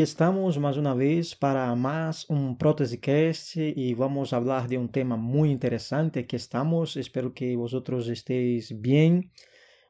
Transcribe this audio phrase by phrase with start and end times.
[0.00, 4.88] Aquí estamos más una vez para más un Prótesicast y vamos a hablar de un
[4.88, 6.20] tema muy interesante.
[6.20, 9.30] Aquí estamos, espero que vosotros estéis bien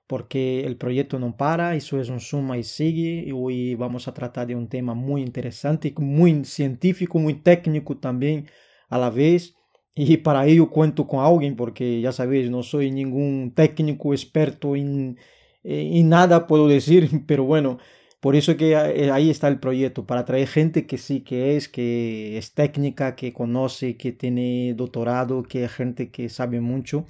[0.09, 4.13] porque el proyecto no para, eso es un suma y sigue y hoy vamos a
[4.13, 8.49] tratar de un tema muy interesante, muy científico, muy técnico también
[8.89, 9.55] a la vez.
[9.95, 15.19] Y para ello cuento con alguien porque ya sabéis, no soy ningún técnico experto en,
[15.63, 17.79] en nada, puedo decir, pero bueno,
[18.21, 21.69] por eso que eh, ahí está el proyecto, para traer gente que sí que es,
[21.69, 27.07] que es técnica, que conoce, que tiene doctorado, que es gente que sabe mucho.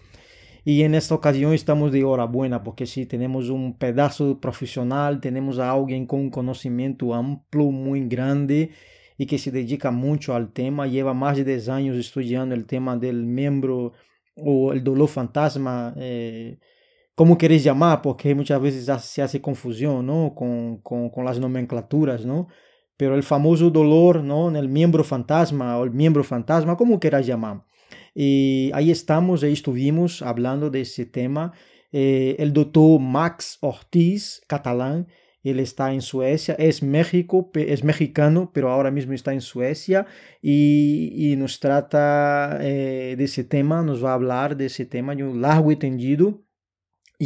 [0.64, 5.58] Y en esta ocasión estamos de hora buena, porque sí, tenemos un pedazo profesional, tenemos
[5.58, 8.70] a alguien con un conocimiento amplio, muy grande
[9.16, 12.96] y que se dedica mucho al tema, lleva más de 10 años estudiando el tema
[12.96, 13.92] del miembro
[14.36, 15.94] o el dolor fantasma.
[15.96, 16.58] Eh,
[17.20, 20.34] como queréis llamar, porque muchas veces se hace confusión ¿no?
[20.34, 22.48] con, con, con, las nomenclaturas, ¿no?
[22.96, 24.48] Pero el famoso dolor ¿no?
[24.48, 27.62] en el miembro fantasma o el miembro fantasma, como queráis llamar.
[28.14, 31.52] Y ahí estamos, ahí estuvimos hablando de ese tema.
[31.92, 35.06] Eh, el doctor Max Ortiz, catalán,
[35.42, 40.06] él está en Suecia, es México, es mexicano, pero ahora mismo está en Suecia
[40.40, 45.24] y, nos trata eh, de ese tema, nos va a hablar de ese tema de
[45.24, 46.46] un largo y tendido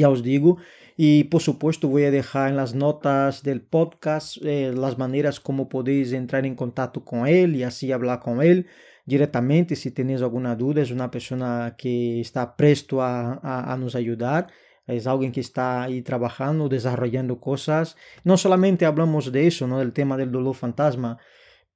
[0.01, 0.59] ya os digo.
[0.97, 5.69] Y por supuesto voy a dejar en las notas del podcast eh, las maneras como
[5.69, 8.69] podéis entrar en contacto con él y así hablar con él
[9.05, 10.83] directamente si tenéis alguna duda.
[10.83, 14.49] Es una persona que está presto a, a, nos ayudar.
[14.87, 17.97] Es alguien que está ahí trabajando, desarrollando cosas.
[18.23, 19.79] No solamente hablamos de eso, ¿no?
[19.79, 21.19] del tema del dolor fantasma,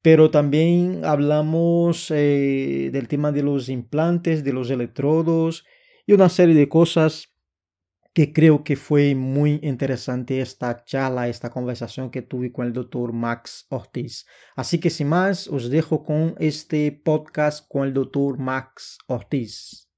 [0.02, 5.64] pero también hablamos eh, del tema de los implantes, de los electrodos
[6.06, 7.34] y una serie de cosas
[8.18, 13.12] que creo que fue muy interesante esta charla, esta conversación que tuve con el doctor
[13.12, 14.26] Max Ortiz.
[14.56, 19.88] Así que sin más, os dejo con este podcast con el doctor Max Ortiz.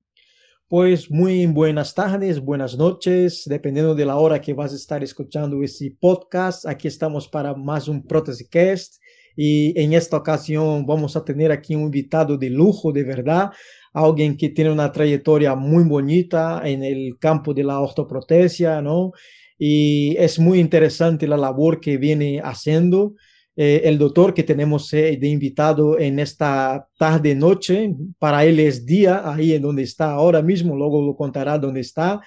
[0.68, 5.62] Pues muy buenas tardes, buenas noches, dependiendo de la hora que vas a estar escuchando
[5.62, 6.66] este podcast.
[6.66, 9.00] Aquí estamos para más un Protesicast
[9.34, 13.50] y en esta ocasión vamos a tener aquí un invitado de lujo, de verdad
[13.92, 19.12] alguien que tiene una trayectoria muy bonita en el campo de la ortoprotesia, ¿no?
[19.58, 23.14] Y es muy interesante la labor que viene haciendo.
[23.56, 28.86] Eh, el doctor que tenemos eh, de invitado en esta tarde noche, para él es
[28.86, 32.20] día, ahí en donde está ahora mismo, luego lo contará dónde está.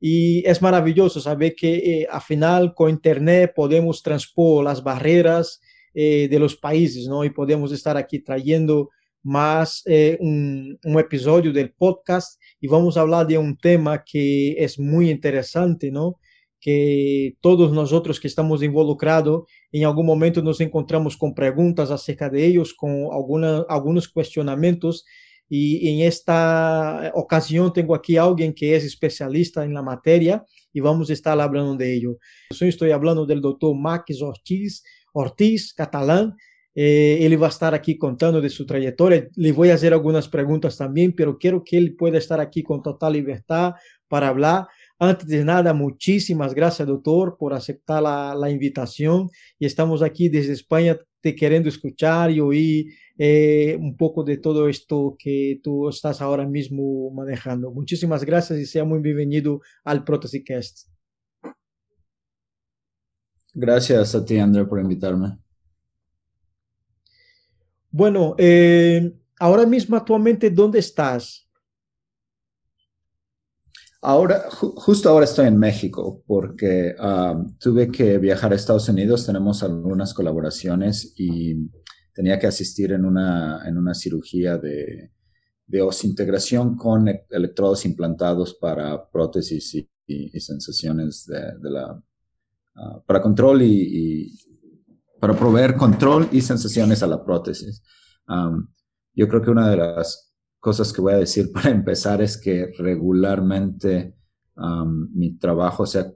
[0.00, 5.60] Y es maravilloso saber que eh, al final con Internet podemos transpor las barreras
[5.94, 7.24] de los países, ¿no?
[7.24, 8.90] Y podemos estar aquí trayendo
[9.28, 14.78] más eh, un, episodio del podcast y vamos a hablar de un tema que es
[14.78, 16.18] muy interesante, ¿no?
[16.58, 22.46] Que todos nosotros que estamos involucrados en algún momento nos encontramos con preguntas acerca de
[22.46, 25.04] ellos, con alguna, algunos cuestionamientos
[25.46, 30.80] y en esta ocasión tengo aquí a alguien que es especialista en la materia y
[30.80, 32.16] vamos a estar hablando de ello.
[32.50, 36.34] Yo estoy hablando del doctor Max Ortiz, Ortiz, catalán,
[36.74, 39.28] eh, él va a estar aquí contando de su trayectoria.
[39.36, 42.82] Le voy a hacer algunas preguntas también, pero quiero que él pueda estar aquí con
[42.82, 43.74] total libertad
[44.08, 44.66] para hablar.
[44.98, 49.30] Antes de nada, muchísimas gracias, doctor, por aceptar la, invitación.
[49.58, 54.68] Y estamos aquí desde España te queriendo escuchar y oír eh, un poco de todo
[54.68, 57.72] esto que tú estás ahora mismo manejando.
[57.72, 60.88] Muchísimas gracias y sea muy bienvenido al Protosicast.
[63.54, 65.38] Gracias a ti, André, por invitarme.
[67.90, 71.48] Bueno, eh, ahora mismo actualmente, ¿dónde estás?
[74.00, 76.94] Ahora, justo ahora estoy en México porque
[77.58, 81.68] tuve que viajar a Estados Unidos, tenemos algunas colaboraciones y
[82.12, 85.10] tenía que asistir en una, en una cirugía de,
[85.68, 92.02] de osintegración con e-, electrodos implantados para prótesis y, sensaciones de, la,
[92.76, 94.34] ah, para control y,
[95.20, 97.82] para proveer control y sensaciones a la prótesis.
[99.14, 102.72] yo creo que una de las cosas que voy a decir para empezar es que
[102.78, 104.16] regularmente
[105.14, 106.12] mi trabajo se ha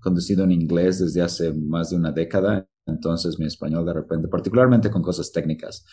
[0.00, 4.90] conducido en inglés desde hace más de una década, entonces mi español de repente, particularmente
[4.90, 5.84] con cosas técnicas,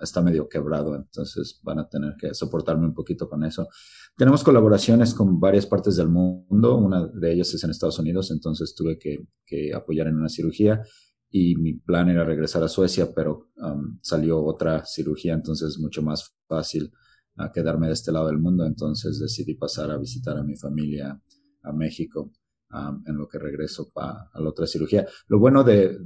[0.00, 3.68] está medio quebrado, entonces van a tener que soportarme un poquito con eso.
[4.16, 8.74] Tenemos colaboraciones con varias partes del mundo, una de ellas es en Estados Unidos, entonces
[8.74, 10.82] tuve que, que apoyar en una cirugía
[11.30, 16.02] y mi plan era regresar a Suecia, pero um, salió otra cirugía, entonces es mucho
[16.02, 16.92] más fácil
[17.38, 21.20] uh, quedarme de este lado del mundo, entonces decidí pasar a visitar a mi familia
[21.62, 22.32] a México.
[23.06, 25.04] en lo que regreso para la otra cirugía.
[25.26, 25.98] Lo bueno de,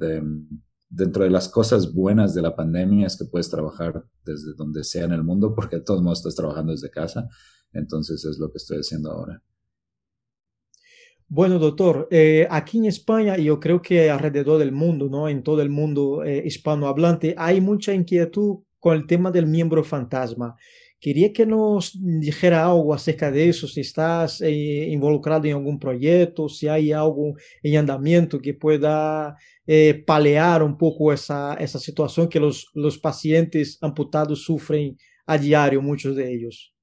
[0.88, 5.04] dentro de las cosas buenas de la pandemia es que puedes trabajar desde donde sea
[5.04, 7.28] en el mundo, porque de todos modos estás trabajando desde casa.
[7.72, 9.42] Entonces es lo que estoy haciendo ahora.
[11.28, 15.28] Bueno, doctor, eh, aquí en España y yo creo que alrededor del mundo, ¿no?
[15.28, 20.54] En todo el mundo eh, hispanohablante, hay mucha inquietud con el tema del miembro fantasma.
[21.00, 26.48] Quería que nos dijera algo acerca de eso, si estás eh, involucrado en algún proyecto,
[26.48, 29.36] si hay algo en andamiento que pueda
[30.06, 36.14] palear un poco esa, esa situación que los, los pacientes amputados sufren a diario, muchos
[36.16, 36.74] de ellos.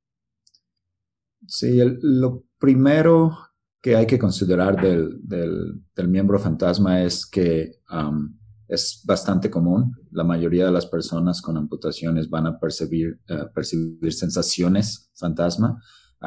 [1.48, 3.51] Sí, lo primero
[3.82, 8.38] que hay que considerar del, del, miembro fantasma es que um,
[8.68, 9.96] es bastante común.
[10.12, 15.82] La mayoría de las personas con amputaciones van a percibir, eh, percibir sensaciones fantasma.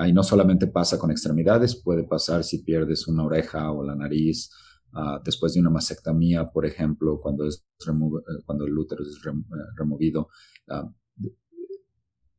[0.07, 4.51] y no solamente pasa con extremidades, puede pasar si pierdes una oreja o la nariz,
[4.93, 9.31] uh, después de una mastectomía, por ejemplo, cuando, es eh, cuando el útero es eh,
[9.77, 10.29] removido.
[10.67, 10.91] Uh,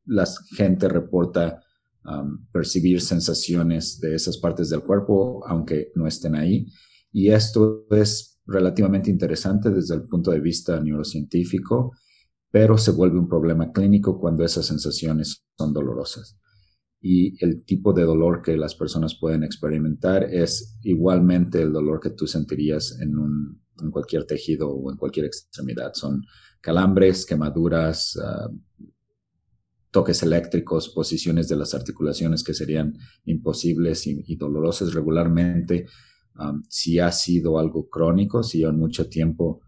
[0.04, 1.62] la gente reporta
[2.52, 6.66] percibir sensaciones de esas partes del cuerpo, aunque no estén ahí.
[7.12, 11.92] Y esto es relativamente interesante desde el punto de vista neurocientífico,
[12.50, 16.38] pero se vuelve un problema clínico cuando esas sensaciones son dolorosas.
[17.00, 22.10] Y el tipo de dolor que las personas pueden experimentar es igualmente el dolor que
[22.10, 25.92] tú sentirías en, un, cualquier tejido o en cualquier extremidad.
[25.94, 26.22] Son
[26.60, 28.50] calambres, quemaduras, uh,
[29.96, 35.86] toques eléctricos, posiciones de las articulaciones que serían imposibles y, dolorosas regularmente.
[36.68, 39.62] Si ha sido algo crónico, si en mucho tiempo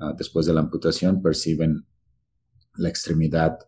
[0.00, 1.84] uh, después de la amputación perciben
[2.76, 3.58] la extremidad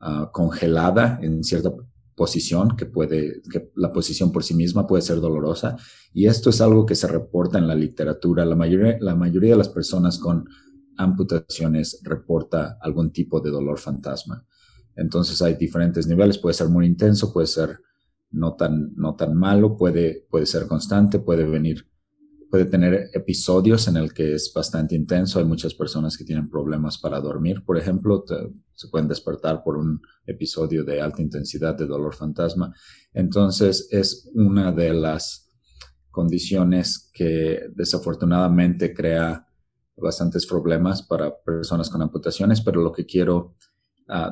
[0.00, 1.70] uh, congelada en cierta
[2.14, 5.76] posición que puede, que la posición por sí misma puede ser dolorosa.
[6.14, 8.46] Y esto es algo que se reporta en la literatura.
[8.46, 10.48] La mayoría, la mayoría de las personas con
[10.96, 14.46] amputaciones reporta algún tipo de dolor fantasma.
[14.96, 17.78] Entonces hay diferentes niveles, puede ser muy intenso, puede ser
[18.30, 21.86] no tan, no tan malo, puede, puede ser constante, puede venir,
[22.50, 25.38] puede tener episodios en el que es bastante intenso.
[25.38, 28.24] Hay muchas personas que tienen problemas para dormir, por ejemplo,
[28.74, 32.74] se pueden despertar por un episodio de alta intensidad de dolor fantasma.
[33.12, 35.50] Entonces es una de las
[36.10, 39.46] condiciones que desafortunadamente crea
[39.96, 43.54] bastantes problemas para personas con amputaciones, pero lo que quiero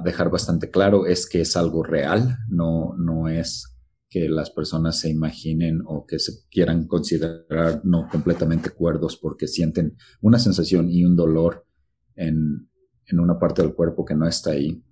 [0.05, 3.75] dejar bastante claro es que es algo real, no, no es
[4.09, 9.97] que las personas se imaginen o que se quieran considerar no completamente cuerdos porque sienten
[10.21, 11.67] una sensación y un dolor
[12.15, 12.69] en,
[13.07, 14.83] en una parte del cuerpo que no está ahí.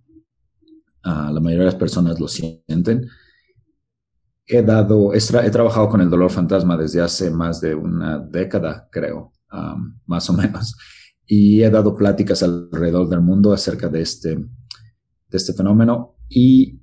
[1.05, 3.09] la mayoría de las personas lo sienten.
[4.45, 9.33] He dado, he, trabajado con el dolor fantasma desde hace más de una década, creo,
[10.07, 10.77] más o menos,
[11.25, 14.45] y he dado pláticas alrededor del mundo acerca de este,
[15.33, 16.15] de este fenómeno.
[16.29, 16.79] Y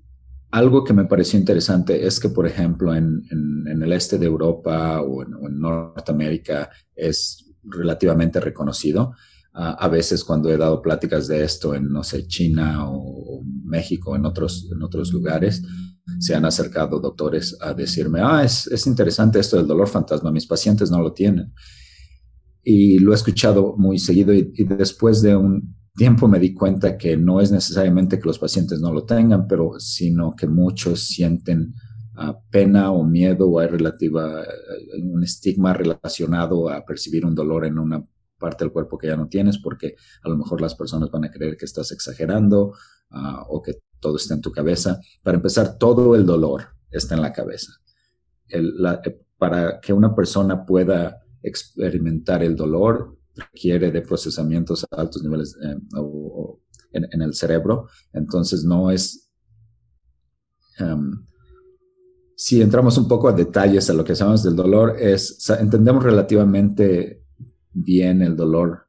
[0.51, 5.01] algo que me pareció interesante es que, por ejemplo, en, en, el este de Europa
[5.01, 9.13] o en, Norteamérica es relativamente reconocido.
[9.53, 14.25] a veces cuando he dado pláticas de esto en, no sé, China o, México, en
[14.25, 15.61] otros, en otros lugares,
[16.19, 20.47] se han acercado doctores a decirme, ah, es, es interesante esto del dolor fantasma, mis
[20.47, 21.53] pacientes no lo tienen.
[22.63, 27.17] Y lo he escuchado muy seguido y después de un, tiempo me di cuenta que
[27.17, 31.73] no es necesariamente que los pacientes no lo tengan, pero sino que muchos sienten
[32.15, 34.45] ah, pena o miedo o hay relativa,
[34.97, 38.01] un estigma relacionado a percibir un dolor en una
[38.37, 41.31] parte del cuerpo que ya no tienes, porque a lo mejor las personas van a
[41.31, 42.73] creer que estás exagerando
[43.09, 45.01] ah, o que todo está en tu cabeza.
[45.21, 47.73] Para empezar, todo el dolor está en la cabeza.
[48.47, 48.63] Eh,
[49.37, 55.75] para que una persona pueda experimentar el dolor, requiere de procesamientos a altos niveles eh,
[56.91, 57.87] en, el cerebro.
[58.13, 59.29] Entonces no es...
[60.77, 61.25] Em,
[62.35, 67.25] si entramos un poco a detalles a lo que llamamos del dolor, es, entendemos relativamente
[67.73, 68.87] bien el dolor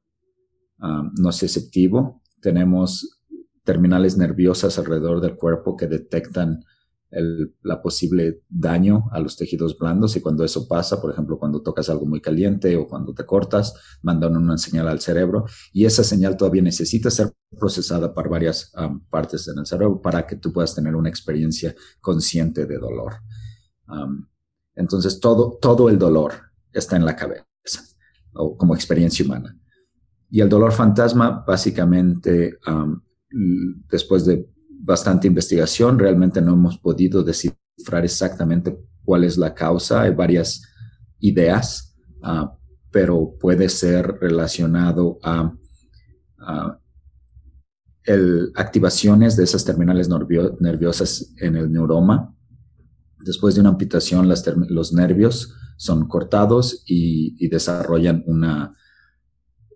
[0.80, 2.22] um, nociceptivo.
[2.40, 3.20] Tenemos
[3.64, 6.64] terminales nerviosas alrededor del cuerpo que detectan
[7.10, 11.62] el, la posible daño a los tejidos blandos y cuando eso pasa, por ejemplo, cuando
[11.62, 16.04] tocas algo muy caliente o cuando te cortas, mandan una señal al cerebro y esa
[16.04, 18.72] señal todavía necesita ser procesada por varias
[19.10, 23.14] partes en el cerebro para que tú puedas tener una experiencia consciente de dolor.
[24.74, 26.32] entonces, todo, todo el dolor
[26.72, 27.46] está en la cabeza
[28.32, 29.56] o como experiencia humana.
[30.30, 32.58] Y el dolor fantasma, básicamente,
[33.90, 34.48] después de
[34.82, 40.02] bastante investigación, realmente no hemos podido descifrar exactamente cuál es la causa.
[40.02, 40.62] Hay varias
[41.18, 42.56] ideas ah,
[42.90, 45.54] pero puede ser relacionado a,
[48.04, 52.34] el, activaciones de esas terminales nerviosas en el neuroma.
[53.18, 58.74] Después de una amputación, los nervios son cortados y, desarrollan una,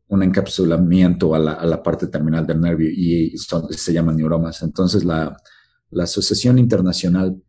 [0.08, 4.62] un encapsulamiento a la, parte terminal del nervio y se llaman neuromas.
[4.62, 5.36] Entonces, la,
[5.96, 7.40] Asociación Internacional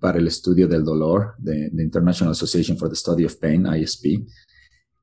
[0.00, 4.26] para el Estudio del Dolor, de, International Association for the Study of Pain, ISP,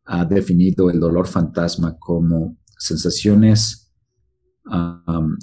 [0.05, 3.93] ha definido el dolor fantasma como sensaciones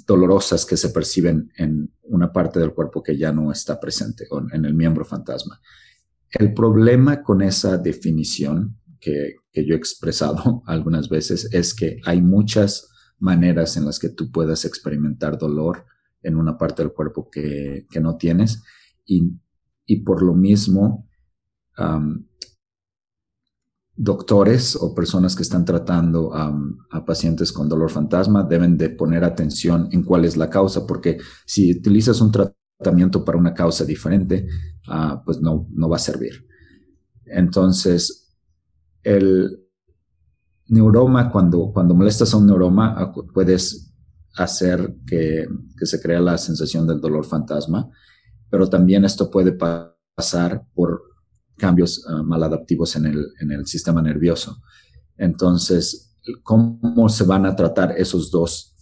[0.05, 4.65] dolorosas que se perciben en una parte del cuerpo que ya no está presente, en
[4.65, 5.61] el miembro fantasma.
[6.29, 12.89] El problema con esa definición que, yo he expresado algunas veces es que hay muchas
[13.19, 15.85] maneras en las que tú puedas experimentar dolor
[16.21, 18.63] en una parte del cuerpo que, no tienes
[19.05, 19.37] y,
[20.03, 21.07] por lo mismo
[23.95, 29.87] doctores o personas que están tratando a pacientes con dolor fantasma deben de poner atención
[29.91, 34.47] en cuál es la causa porque si utilizas un tratamiento para una causa diferente,
[34.87, 36.47] ah, pues no, no va a servir.
[37.25, 38.22] Entonces,
[39.03, 39.63] el
[40.67, 43.93] neuroma, cuando, cuando molestas a un neuroma, puedes
[44.35, 45.47] hacer que,
[45.81, 47.89] se crea la sensación del dolor fantasma,
[48.49, 51.01] pero también esto puede pasar por
[51.57, 54.61] cambios uh, maladaptivos en el, en el sistema nervioso.
[55.17, 58.75] Entonces, ¿cómo se van a tratar esos dos,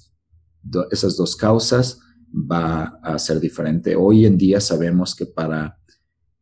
[0.92, 2.00] esas dos causas?
[2.34, 3.96] Va a ser diferente.
[3.96, 5.80] Hoy en día sabemos que para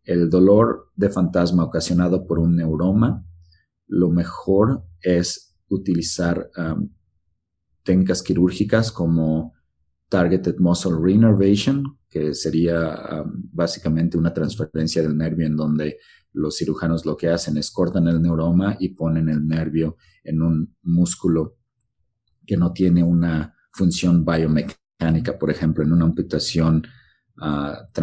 [0.04, 3.26] el dolor de fantasma ocasionado por un neuroma,
[3.90, 6.90] lo mejor es utilizar um,
[7.84, 9.54] técnicas quirúrgicas como
[10.10, 15.98] Targeted Muscle Reinnervation, que sería um, básicamente una transferencia del nervio en donde
[16.34, 20.76] los cirujanos lo que hacen es cortan el neuroma y ponen el nervio en un
[20.84, 21.58] músculo
[22.46, 26.86] que no tiene una función biomecánica, por ejemplo, en una amputación
[27.42, 28.02] uh,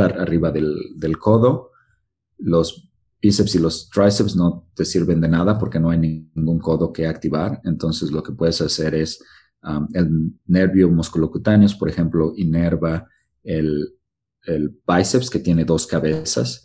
[0.00, 1.70] arriba del, del codo,
[2.38, 2.87] los
[3.20, 7.06] bíceps y los tríceps no te sirven de nada porque no hay ningún codo que
[7.06, 7.60] activar.
[7.64, 9.22] Entonces lo que puedes hacer es
[9.62, 13.06] um, el nervio musculocutáneo, por ejemplo, inerva
[13.42, 13.94] el,
[14.86, 16.64] bíceps que tiene dos cabezas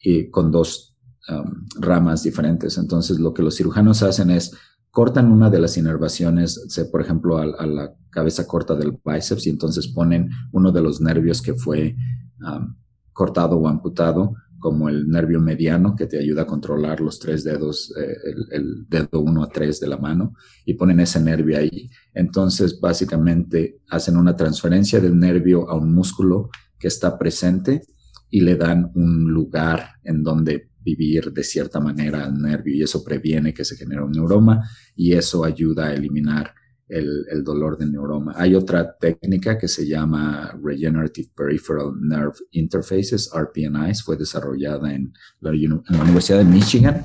[0.00, 0.96] y con dos
[1.28, 2.78] um, ramas diferentes.
[2.78, 4.52] Entonces lo que los cirujanos hacen es
[4.90, 9.88] cortan una de las inervaciones, por ejemplo, a, la cabeza corta del bíceps y entonces
[9.88, 11.94] ponen uno de los nervios que fue
[12.40, 12.74] um,
[13.12, 17.92] cortado o amputado como el nervio mediano que te ayuda a controlar los tres dedos,
[18.00, 18.16] eh,
[18.52, 21.90] el, dedo 1 a 3 de la mano, y ponen ese nervio ahí.
[22.14, 27.82] Entonces, básicamente, hacen una transferencia del nervio a un músculo que está presente
[28.30, 33.02] y le dan un lugar en donde vivir de cierta manera al nervio y eso
[33.02, 36.54] previene que se genere un neuroma y eso ayuda a eliminar
[36.92, 38.34] el, dolor del neuroma.
[38.36, 45.50] Hay otra técnica que se llama Regenerative Peripheral Nerve Interfaces, RPNIs, fue desarrollada en la,
[45.50, 47.04] Universidad de Michigan.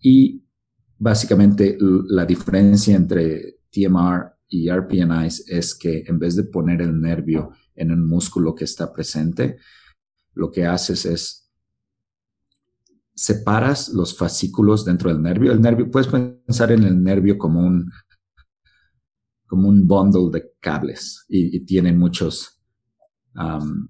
[0.00, 0.44] Y
[0.96, 7.50] básicamente la diferencia entre TMR y RPNIs es que en vez de poner el nervio
[7.74, 9.58] en un músculo que está presente,
[10.34, 11.47] lo que haces es
[13.18, 15.50] separas los fascículos dentro del nervio.
[15.50, 17.90] El nervio, puedes pensar en el nervio como un,
[19.44, 22.60] como un bundle de cables y, tienen muchos
[23.34, 23.88] um,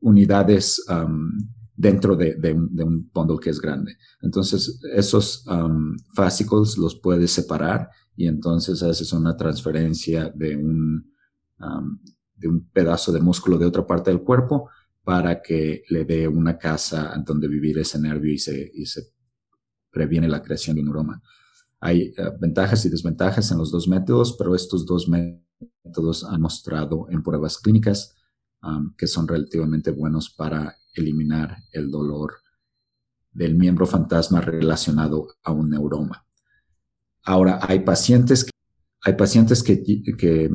[0.00, 1.30] unidades um,
[1.76, 3.96] dentro de, un, bundle que es grande.
[4.20, 11.08] Entonces, esos um, fascículos los puedes separar y entonces haces una transferencia de un,
[12.34, 14.70] de un pedazo de músculo de otra parte del cuerpo
[15.08, 19.14] para que le dé una casa donde vivir ese nervio y se, y se
[19.90, 21.22] previene la creación de un neuroma.
[21.80, 27.06] Hay eh, ventajas y desventajas en los dos métodos, pero estos dos métodos han mostrado
[27.08, 28.16] en pruebas clínicas
[28.98, 32.34] que son relativamente buenos para eliminar el dolor
[33.32, 36.26] del miembro fantasma relacionado a un neuroma.
[37.22, 38.50] Ahora, hay pacientes que,
[39.04, 40.50] hay pacientes que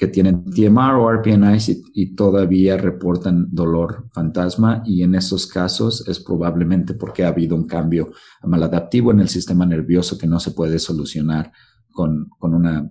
[0.00, 6.20] que tienen TMR o RPNIs y, todavía reportan dolor fantasma y en esos casos es
[6.20, 8.10] probablemente porque ha habido un cambio
[8.42, 11.52] maladaptivo en el sistema nervioso que no se puede solucionar
[11.90, 12.90] con, una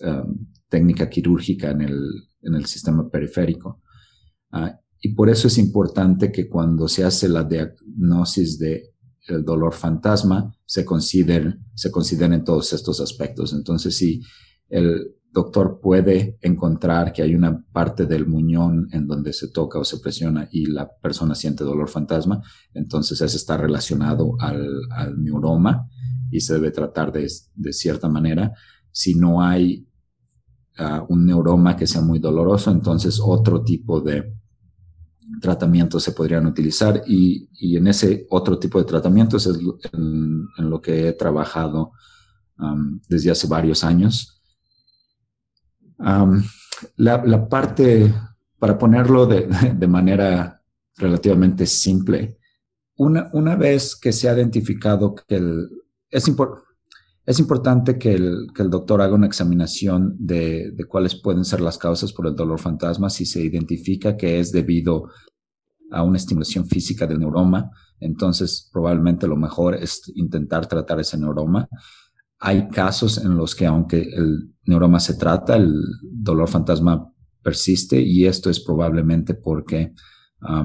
[0.00, 3.80] um, técnica quirúrgica en el, sistema periférico.
[4.50, 8.92] Ah, y por eso es importante que cuando se hace la diagnosis de
[9.28, 13.54] el dolor fantasma, se consideren, se consideren todos estos aspectos.
[13.54, 14.20] Entonces, si
[14.68, 19.84] el doctor puede encontrar que hay una parte del muñón en donde se toca o
[19.84, 24.66] se presiona y la persona siente dolor fantasma, entonces eso está relacionado al,
[25.18, 25.90] neuroma
[26.30, 27.28] y se debe tratar de,
[27.72, 28.54] cierta manera.
[28.90, 29.86] Si no hay
[30.78, 34.32] ah, un neuroma que sea muy doloroso, entonces otro tipo de
[35.42, 39.58] tratamientos se podrían utilizar y, en ese otro tipo de tratamientos es
[39.92, 41.92] en, lo que he trabajado
[43.06, 44.35] desde hace varios años.
[46.96, 48.12] La, parte,
[48.58, 50.62] para ponerlo de, manera
[50.96, 52.38] relativamente simple,
[52.96, 55.68] una, una, vez que se ha identificado que el,
[56.10, 56.24] es,
[57.26, 61.60] es importante que el, que el, doctor haga una examinación de, de, cuáles pueden ser
[61.60, 65.10] las causas por el dolor fantasma si se identifica que es debido
[65.90, 71.68] a una estimulación física del neuroma, entonces probablemente lo mejor es intentar tratar ese neuroma.
[72.38, 77.12] Hay casos en los que aunque el neuroma se trata, el dolor fantasma
[77.42, 79.94] persiste y esto es probablemente porque
[80.40, 80.64] ha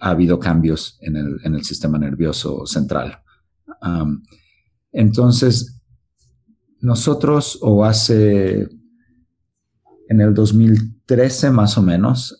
[0.00, 3.18] habido cambios en el, sistema nervioso central.
[4.92, 5.80] Entonces,
[6.80, 8.68] nosotros o hace
[10.08, 12.38] en el 2013 más o menos,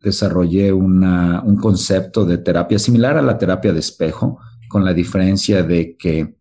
[0.00, 5.96] desarrollé un concepto de terapia similar a la terapia de espejo, con la diferencia de
[5.96, 6.36] que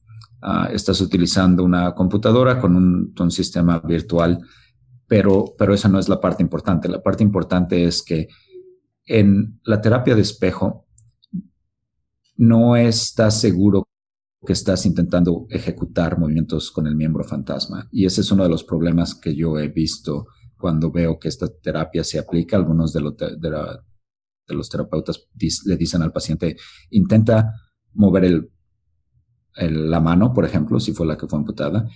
[0.45, 4.39] ah, estás utilizando una computadora con un, sistema virtual,
[5.07, 6.87] pero, pero esa no es la parte importante.
[6.87, 8.27] La parte importante es que
[9.05, 10.85] en la terapia de espejo
[12.37, 13.87] no estás seguro
[14.45, 17.87] que estás intentando ejecutar movimientos con el miembro fantasma.
[17.91, 21.47] Y ese es uno de los problemas que yo he visto cuando veo que esta
[21.47, 25.27] terapia se aplica, algunos de, los terapeutas
[25.65, 26.55] le dicen al paciente,
[26.91, 27.53] intenta
[27.93, 28.51] mover el,
[29.55, 31.87] la mano, por ejemplo, si fue la que fue amputada,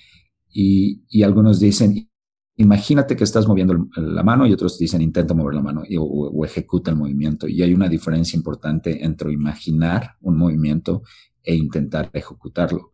[0.51, 2.09] y, algunos dicen,
[2.55, 6.91] imagínate que estás moviendo la mano y otros dicen, intenta mover la mano o, ejecuta
[6.91, 7.48] el movimiento.
[7.48, 11.03] Y hay una diferencia importante entre imaginar un movimiento
[11.43, 12.91] e intentar ejecutarlo.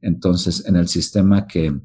[0.00, 1.78] Entonces, en el sistema que,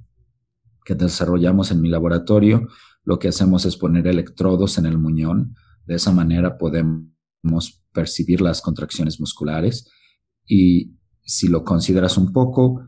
[0.83, 2.67] que desarrollamos en mi laboratorio,
[3.03, 5.55] lo que hacemos es poner electrodos en el muñón.
[5.85, 9.89] De esa manera podemos percibir las contracciones musculares
[10.45, 12.87] y si lo consideras un poco,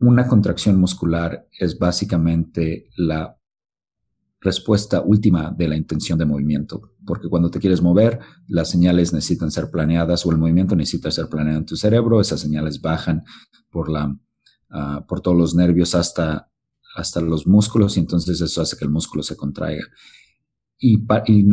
[0.00, 3.36] una contracción muscular es básicamente la
[4.40, 9.50] respuesta última de la intención de movimiento, porque cuando te quieres mover, las señales necesitan
[9.50, 13.24] ser planeadas o el movimiento necesita ser planeado en tu cerebro, esas señales bajan
[13.70, 14.16] por, la,
[14.70, 16.48] ah, por todos los nervios hasta
[16.98, 19.84] hasta los músculos y entonces eso hace que el músculo se contraiga.
[20.80, 21.04] Y,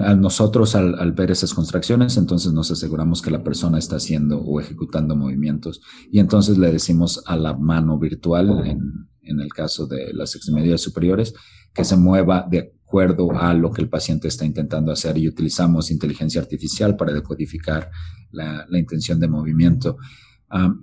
[0.01, 4.59] a nosotros al, ver esas contracciones, entonces nos aseguramos que la persona está haciendo o
[4.59, 5.81] ejecutando movimientos.
[6.11, 10.81] Y entonces le decimos a la mano virtual, en, en el caso de las extremidades
[10.81, 11.33] superiores,
[11.73, 15.89] que se mueva de acuerdo a lo que el paciente está intentando hacer y utilizamos
[15.89, 17.89] inteligencia artificial para decodificar
[18.31, 19.97] la, la intención de movimiento.
[20.49, 20.73] Ah,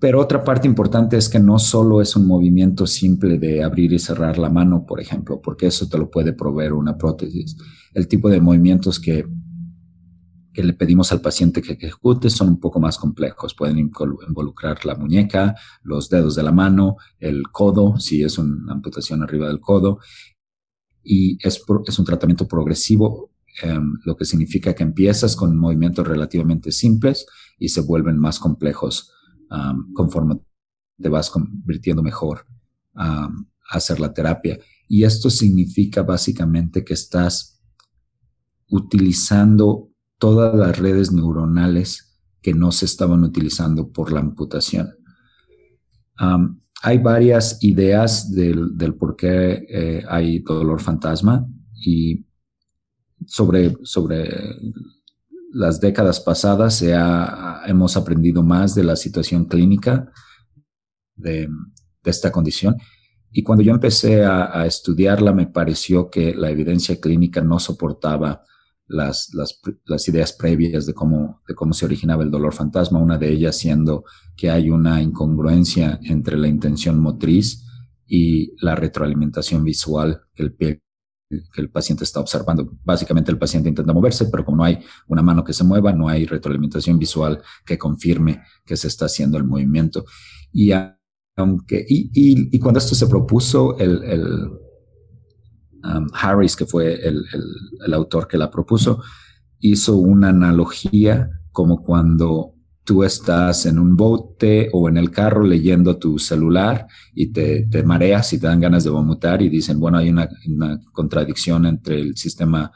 [0.00, 3.98] pero otra parte importante es que no solo es un movimiento simple de abrir y
[3.98, 7.56] cerrar la mano, por ejemplo, porque eso te lo puede proveer una prótesis.
[7.94, 9.26] El tipo de movimientos que,
[10.52, 13.54] que le pedimos al paciente que ejecute son un poco más complejos.
[13.54, 19.24] Pueden involucrar la muñeca, los dedos de la mano, el codo, si es una amputación
[19.24, 19.98] arriba del codo.
[21.02, 23.32] Y es, un tratamiento progresivo,
[23.64, 27.26] em, lo que significa que empiezas con movimientos relativamente simples
[27.58, 29.12] y se vuelven más complejos
[29.94, 30.40] conforme
[31.00, 32.46] te vas convirtiendo mejor
[32.94, 33.28] a
[33.70, 34.58] hacer la terapia.
[34.88, 37.60] Y esto significa básicamente que estás
[38.70, 42.08] utilizando todas las redes neuronales
[42.42, 44.94] que no se estaban utilizando por la amputación.
[46.82, 52.24] hay varias ideas del, por qué eh, hay dolor fantasma y
[53.26, 54.28] sobre, sobre
[55.50, 56.82] las décadas pasadas
[57.66, 60.10] hemos aprendido más de la situación clínica
[61.14, 61.48] de,
[62.04, 62.76] esta condición.
[63.30, 68.42] Y cuando yo empecé a, estudiarla, me pareció que la evidencia clínica no soportaba
[68.86, 69.30] las,
[70.08, 74.04] ideas previas de cómo, de cómo se originaba el dolor fantasma, una de ellas siendo
[74.36, 77.66] que hay una incongruencia entre la intención motriz
[78.06, 80.82] y la retroalimentación visual que el pie
[81.28, 82.70] que el paciente está observando.
[82.84, 86.08] Básicamente el paciente intenta moverse, pero como no hay una mano que se mueva, no
[86.08, 90.04] hay retroalimentación visual que confirme que se está haciendo el movimiento.
[90.52, 90.72] Y
[91.36, 94.50] aunque, y, cuando esto se propuso, el,
[95.84, 97.24] um, Harris, que fue el,
[97.92, 99.02] autor que la propuso,
[99.60, 102.54] hizo una analogía como cuando
[102.88, 107.82] tú estás en un bote o en el carro leyendo tu celular y te, te
[107.82, 110.26] mareas y te dan ganas de vomitar y dicen, bueno, hay una,
[110.90, 112.72] contradicción entre el sistema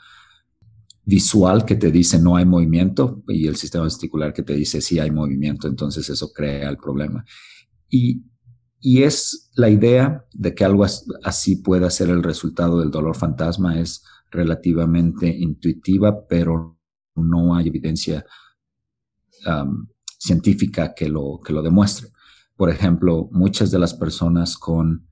[1.03, 4.99] visual que te dice no hay movimiento y el sistema vestibular que te dice sí
[4.99, 7.25] hay movimiento, entonces eso crea el problema.
[7.89, 8.23] Y,
[8.81, 10.85] y es la idea de que algo
[11.25, 16.79] así pueda ser el resultado del dolor fantasma es relativamente intuitiva, pero
[17.15, 18.27] no hay evidencia
[20.23, 22.11] científica que lo, que lo demuestre.
[22.57, 25.09] Por ejemplo, muchas de las personas con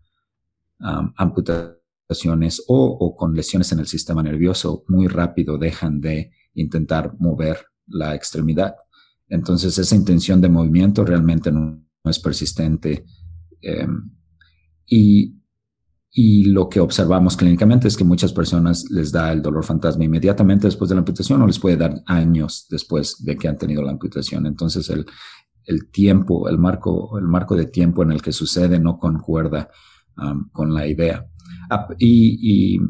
[1.16, 8.14] amputaciones o, con lesiones en el sistema nervioso muy rápido dejan de intentar mover la
[8.14, 8.76] extremidad.
[9.28, 13.04] Entonces esa intención de movimiento realmente no, es persistente.
[13.60, 14.10] Em,
[14.86, 15.39] y,
[16.12, 20.66] y lo que observamos clínicamente es que muchas personas les da el dolor fantasma inmediatamente
[20.66, 23.92] después de la amputación o les puede dar años después de que han tenido la
[23.92, 24.46] amputación.
[24.46, 25.06] Entonces el,
[25.64, 29.70] el tiempo, el marco, el marco de tiempo en el que sucede no concuerda
[30.16, 31.24] um, con la idea.
[31.70, 32.80] Ah, y, y,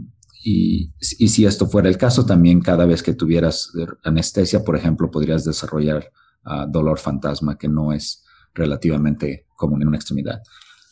[0.42, 3.70] y, si esto fuera el caso, también cada vez que tuvieras
[4.02, 6.10] anestesia, por ejemplo, podrías desarrollar
[6.46, 10.40] uh, dolor fantasma que no es relativamente común en una extremidad.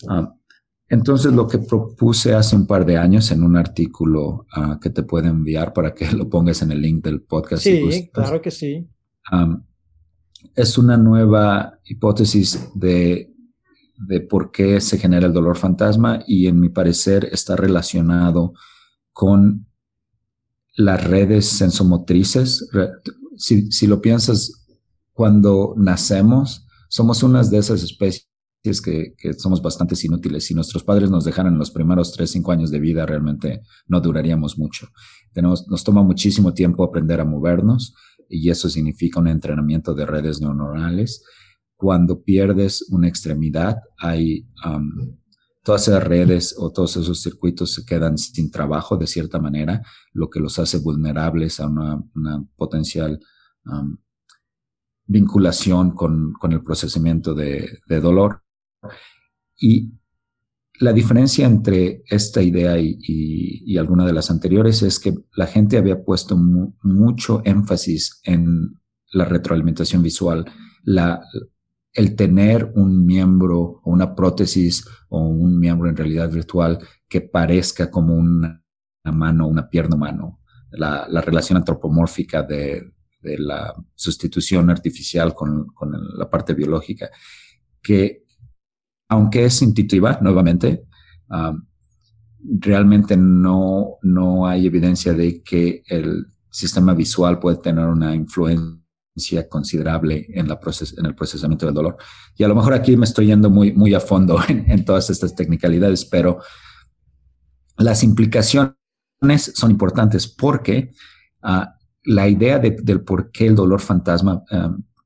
[0.02, 0.26] Uh,
[0.90, 5.02] entonces, lo que propuse hace un par de años en un artículo uh, que te
[5.02, 7.62] puede enviar para que lo pongas en el link del podcast.
[7.62, 8.88] Sí, claro que sí.
[9.30, 9.62] Um,
[10.54, 13.34] es una nueva hipótesis de,
[13.98, 18.54] de por qué se genera el dolor fantasma y en mi parecer está relacionado
[19.12, 19.66] con
[20.74, 22.70] las redes sensomotrices.
[23.36, 24.66] Si, si lo piensas,
[25.12, 28.27] cuando nacemos, somos unas de esas especies
[28.62, 30.46] es que, somos bastante inútiles.
[30.46, 34.58] Si nuestros padres nos dejaran los primeros 3, 5 años de vida, realmente no duraríamos
[34.58, 34.88] mucho.
[35.34, 37.94] Nos toma muchísimo tiempo aprender a movernos
[38.28, 41.24] y eso significa un entrenamiento de redes neuronales.
[41.76, 45.16] Cuando pierdes una extremidad, hay um,
[45.62, 50.28] todas esas redes o todos esos circuitos se quedan sin trabajo de cierta manera, lo
[50.28, 52.02] que los hace vulnerables a una,
[52.56, 53.20] potencial
[53.66, 53.96] um,
[55.06, 58.42] vinculación con, el procesamiento de dolor.
[59.56, 59.92] Y
[60.80, 66.02] la diferencia entre esta idea y, alguna de las anteriores es que la gente había
[66.02, 68.74] puesto mucho énfasis en
[69.12, 70.44] la retroalimentación visual,
[70.84, 71.20] la,
[71.92, 77.90] el tener un miembro o una prótesis o un miembro en realidad virtual que parezca
[77.90, 78.62] como una,
[79.04, 86.54] mano, una pierna mano, la, relación antropomórfica de, la sustitución artificial con, con la parte
[86.54, 87.10] biológica,
[87.82, 88.27] que
[89.08, 90.84] aunque es intuitiva, nuevamente,
[92.60, 100.26] realmente no, no hay evidencia de que el sistema visual puede tener una influencia considerable
[100.28, 100.60] en, la
[100.96, 101.96] en el procesamiento del dolor.
[102.36, 105.34] Y a lo mejor aquí me estoy yendo muy, muy a fondo en, todas estas
[105.34, 106.40] technicalidades, pero
[107.76, 108.76] las implicaciones
[109.54, 110.92] son importantes porque
[111.42, 114.42] ah, la idea del por qué el dolor fantasma,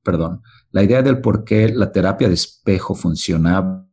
[0.02, 3.86] perdón, la idea del por qué la terapia de espejo funcionaba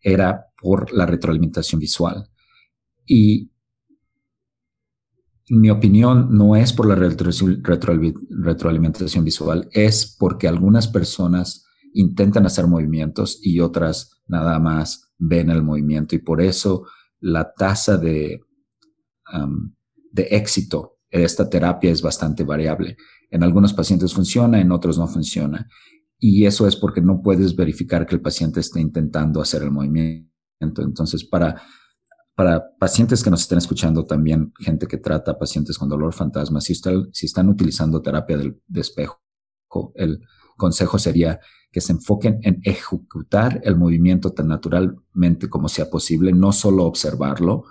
[0.00, 2.28] era por la retroalimentación visual.
[3.06, 3.50] Y
[5.50, 13.40] mi opinión no es por la retroalimentación visual, es porque algunas personas intentan hacer movimientos
[13.42, 16.86] y otras nada más ven el movimiento y por eso
[17.20, 18.42] la tasa de,
[20.12, 22.98] de éxito de esta terapia es bastante variable.
[23.30, 25.66] En algunos pacientes funciona, en otros no funciona.
[26.18, 30.28] Y eso es porque no puedes verificar que el paciente esté intentando hacer el movimiento.
[30.60, 31.62] Entonces, para,
[32.34, 36.72] para pacientes que nos estén escuchando también, gente que trata pacientes con dolor fantasma, si,
[36.72, 39.22] están utilizando terapia del, de espejo,
[39.94, 40.20] el
[40.56, 46.52] consejo sería que se enfoquen en ejecutar el movimiento tan naturalmente como sea posible, no
[46.52, 47.64] solo observarlo,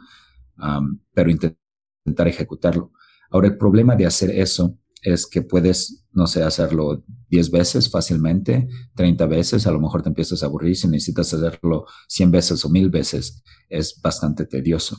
[1.13, 2.91] pero intentar ejecutarlo.
[3.29, 8.67] Ahora, el problema de hacer eso es que puedes, no sé, hacerlo 10 veces fácilmente,
[8.95, 12.69] 30 veces, a lo mejor te empiezas a aburrir, si necesitas hacerlo 100 veces o
[12.69, 14.97] 1000 veces, es bastante tedioso.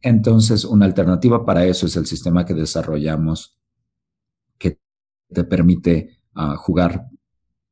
[0.00, 3.58] entonces, una alternativa para eso es el sistema que desarrollamos
[4.58, 4.78] que
[5.28, 7.08] te permite ah, jugar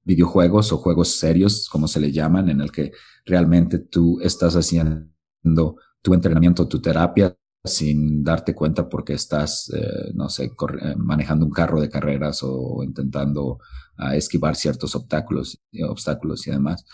[0.04, 2.92] videojuegos o juegos serios, como se le llaman, en el que
[3.24, 10.28] realmente tú estás haciendo tu entrenamiento, tu terapia, sin darte cuenta porque estás, eh, no
[10.28, 13.58] sé, eh, manejando un carro de carreras o intentando
[13.96, 16.84] ah, esquivar ciertos obstáculos, obstáculos y demás.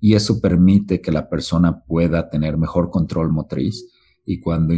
[0.00, 3.86] Y eso permite que la persona pueda tener mejor control motriz.
[4.24, 4.74] Y cuando,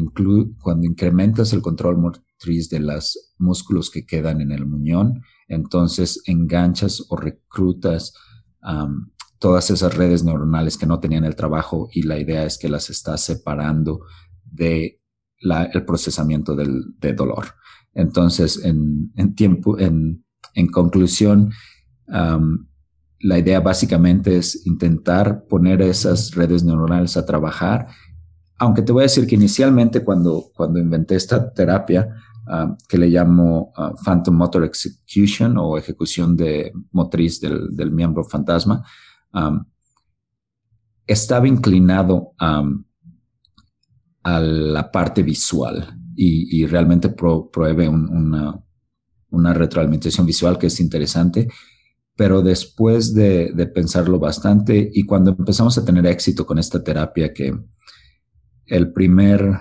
[0.61, 5.23] cuando incrementas el control motriz de los músculos que quedan en el muñón.
[5.49, 8.13] Entonces enganchas o reclutas
[9.39, 12.91] todas esas redes neuronales que no tenían el trabajo y la idea es que las
[12.91, 14.01] estás separando
[14.45, 15.01] de
[15.40, 17.46] el procesamiento del, de dolor.
[17.94, 20.24] Entonces, en, tiempo, en,
[20.72, 21.51] conclusión,
[22.07, 27.88] la idea básicamente es intentar poner esas redes neuronales a trabajar.
[28.59, 32.09] Aunque te voy a decir que inicialmente cuando, cuando inventé esta terapia,
[32.88, 33.72] que le llamo
[34.05, 38.85] Phantom Motor Execution o ejecución de motriz del, del miembro fantasma,
[41.07, 42.62] estaba inclinado a
[44.41, 51.49] la parte visual y, realmente pruebe una, retroalimentación visual que es interesante.
[52.17, 57.57] Pero después de, pensarlo bastante y cuando empezamos a tener éxito con esta terapia, que
[58.67, 59.59] el primer,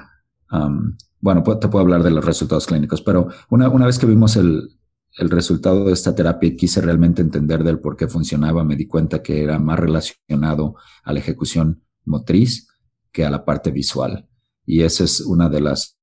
[1.19, 4.77] bueno, te puedo hablar de los resultados clínicos, pero una, una vez que vimos el,
[5.17, 8.87] el resultado de esta terapia y quise realmente entender del por qué funcionaba, me di
[8.87, 12.67] cuenta que era más relacionado a la ejecución motriz
[13.11, 14.27] que a la parte visual.
[14.67, 15.97] Y ese es uno de los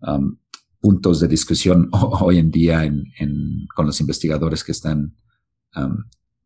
[0.00, 0.38] um,
[0.80, 2.90] puntos de discusión hoy en día
[3.74, 5.14] con los investigadores que están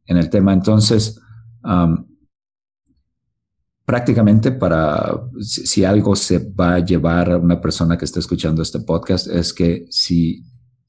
[0.07, 0.53] en el tema.
[0.53, 1.21] Entonces,
[1.63, 2.05] um,
[3.87, 8.81] prácticamente para, si, algo se va a llevar a una persona que está escuchando este
[8.81, 10.43] podcast, es que si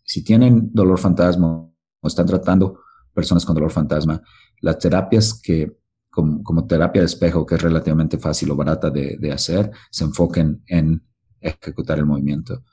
[0.05, 1.47] si tienen dolor fantasma
[1.99, 2.79] o están tratando
[3.13, 4.21] personas con dolor fantasma,
[4.61, 5.79] las terapias que,
[6.15, 11.03] como, terapia de espejo, que es relativamente fácil o barata de, hacer, se enfoquen en
[11.41, 12.63] ejecutar el movimiento.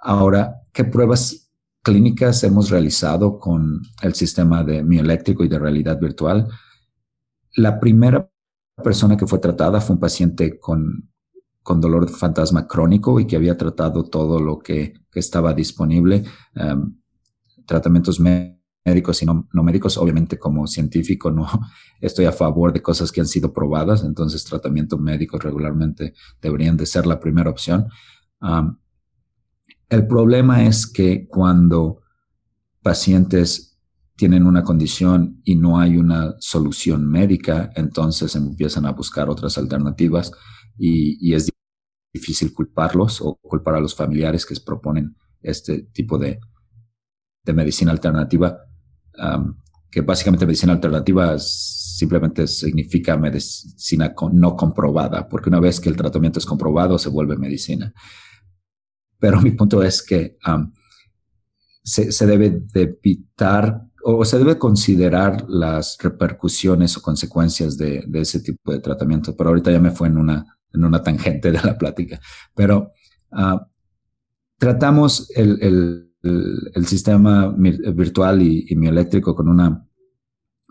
[0.00, 1.50] Ahora, ¿qué pruebas
[1.82, 6.48] clínicas hemos realizado con el sistema de mioeléctrico y de realidad virtual?
[7.56, 8.30] La primera
[8.82, 11.10] persona que fue tratada fue un paciente con,
[11.64, 16.22] con dolor fantasma crónico y que había tratado todo lo que, estaba disponible,
[16.54, 16.94] em,
[17.66, 19.98] tratamientos médicos y no, médicos.
[19.98, 21.46] Obviamente como científico no
[22.00, 26.86] estoy a favor de cosas que han sido probadas, entonces tratamientos médicos regularmente deberían de
[26.86, 27.88] ser la primera opción.
[29.88, 32.00] el problema es que cuando
[32.82, 33.78] pacientes
[34.16, 40.32] tienen una condición y no hay una solución médica, entonces empiezan a buscar otras alternativas
[40.76, 41.50] y, y es
[42.12, 46.40] difícil culparlos o culpar a los familiares que proponen este tipo de,
[47.44, 48.58] de medicina alternativa,
[49.90, 56.38] que básicamente medicina alternativa simplemente significa medicina no comprobada, porque una vez que el tratamiento
[56.38, 57.92] es comprobado se vuelve medicina.
[59.18, 60.36] Pero mi punto es que
[61.82, 68.20] se, se, debe de evitar o se debe considerar las repercusiones o consecuencias de, de
[68.20, 69.36] ese tipo de tratamiento.
[69.36, 72.20] Pero ahorita ya me fue en una en una tangente de la plática,
[72.54, 72.92] pero
[73.32, 73.58] uh,
[74.58, 79.86] tratamos el, el, el, sistema virtual y, y, mioeléctrico con una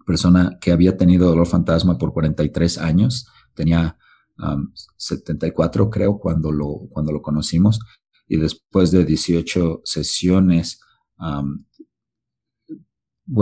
[0.06, 3.98] persona que había tenido dolor fantasma por 43 años, tenía
[4.40, 7.80] um, 74 creo cuando lo, cuando lo conocimos,
[8.28, 10.80] y después de 18 sesiones,
[11.20, 11.66] um,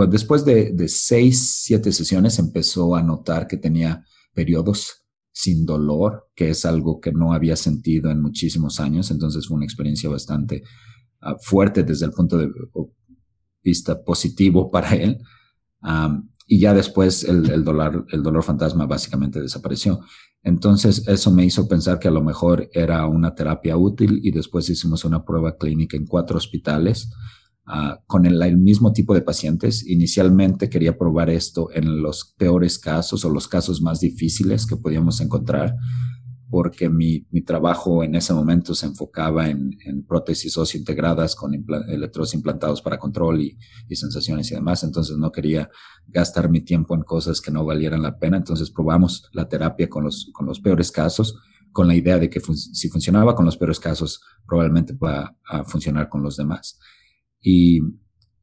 [0.08, 6.50] después de, de 6, 7 sesiones empezó a notar que tenía periodos sin dolor, que
[6.50, 9.10] es algo que no había sentido en muchísimos años.
[9.10, 10.62] Entonces fue una experiencia bastante
[11.20, 12.50] ah, fuerte desde el punto de
[13.62, 15.18] vista positivo para él.
[16.48, 20.00] y ya después el, dolor, el dolor fantasma básicamente desapareció.
[20.42, 24.68] Entonces eso me hizo pensar que a lo mejor era una terapia útil y después
[24.70, 27.10] hicimos una prueba clínica en cuatro hospitales
[27.68, 29.84] Ah, con el, mismo tipo de pacientes.
[29.88, 35.20] Inicialmente quería probar esto en los peores casos o los casos más difíciles que podíamos
[35.20, 35.74] encontrar,
[36.48, 41.54] porque mi, mi trabajo en ese momento se enfocaba en, en prótesis integradas con
[41.88, 44.84] electrodos implantados para control y, y, sensaciones y demás.
[44.84, 45.68] Entonces no quería
[46.06, 48.36] gastar mi tiempo en cosas que no valieran la pena.
[48.36, 51.36] Entonces probamos la terapia con los, con los peores casos
[51.72, 56.08] con la idea de que si funcionaba con los peores casos, probablemente va a funcionar
[56.08, 56.78] con los demás
[57.46, 57.80] y,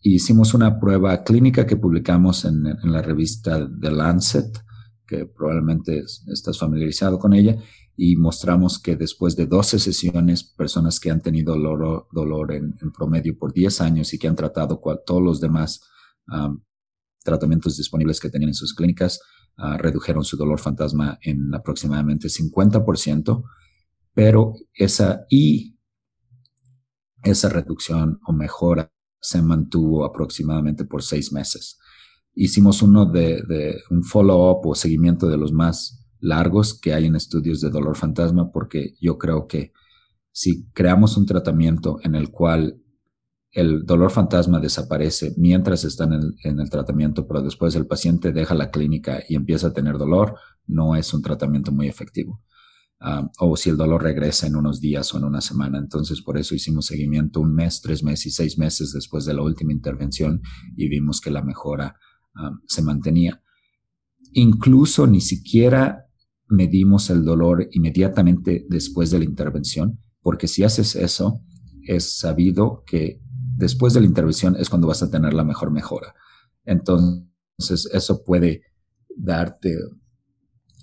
[0.06, 4.52] hicimos una prueba clínica que publicamos en, la revista The Lancet,
[5.08, 7.56] que probablemente estás familiarizado con ella,
[7.96, 13.38] y mostramos que después de 12 sesiones, personas que han tenido dolor, dolor en, promedio
[13.38, 15.82] por 10 años y que han tratado todos los demás
[17.24, 19.20] tratamientos disponibles que tenían en sus clínicas,
[19.58, 23.44] ah, redujeron su dolor fantasma en aproximadamente 50%,
[24.14, 25.78] pero esa y
[27.24, 31.80] esa reducción o mejora se mantuvo aproximadamente por seis meses.
[32.36, 37.60] Hicimos uno de, un follow-up o seguimiento de los más largos que hay en estudios
[37.60, 39.74] de dolor fantasma porque yo creo que
[40.32, 42.82] si creamos un tratamiento en el cual
[43.52, 48.72] el dolor fantasma desaparece mientras está en el, tratamiento, pero después el paciente deja la
[48.72, 52.42] clínica y empieza a tener dolor, no es un tratamiento muy efectivo.
[53.00, 55.78] Ah, o si el dolor regresa en unos días o en una semana.
[55.78, 59.42] Entonces, por eso hicimos seguimiento un mes, tres meses y seis meses después de la
[59.42, 60.42] última intervención
[60.78, 61.98] y vimos que la mejora
[62.36, 63.44] ah, se mantenía.
[64.32, 66.03] Incluso ni siquiera
[66.48, 71.42] medimos el dolor inmediatamente después de la intervención, porque si haces eso,
[71.86, 73.22] es sabido que
[73.56, 76.16] después de la intervención es cuando vas a tener la mejor mejora.
[76.66, 78.62] Entonces, eso puede
[79.16, 79.78] darte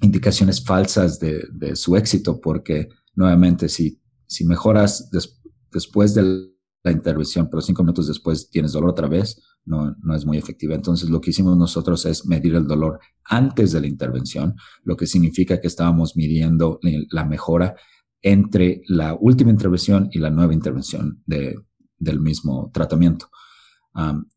[0.02, 5.10] indicaciones falsas de, su éxito, porque nuevamente, si, si mejoras
[5.70, 6.50] después de
[6.82, 10.74] la intervención, pero cinco minutos después tienes dolor otra vez, no, no es muy efectiva.
[10.74, 15.06] Entonces, lo que hicimos nosotros es medir el dolor antes de la intervención, lo que
[15.06, 17.74] significa que estábamos midiendo la mejora
[18.22, 21.56] entre la última intervención y la nueva intervención de,
[21.98, 23.28] del mismo tratamiento.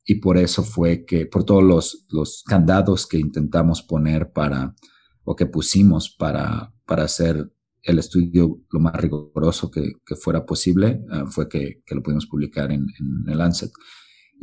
[0.06, 4.76] y por eso fue que, por todos los, los, candados que intentamos poner para,
[5.24, 7.52] o que pusimos para, para hacer
[7.84, 12.72] el estudio lo más riguroso que, que fuera posible, ah, fue que, lo pudimos publicar
[12.72, 13.72] en, en, el Lancet.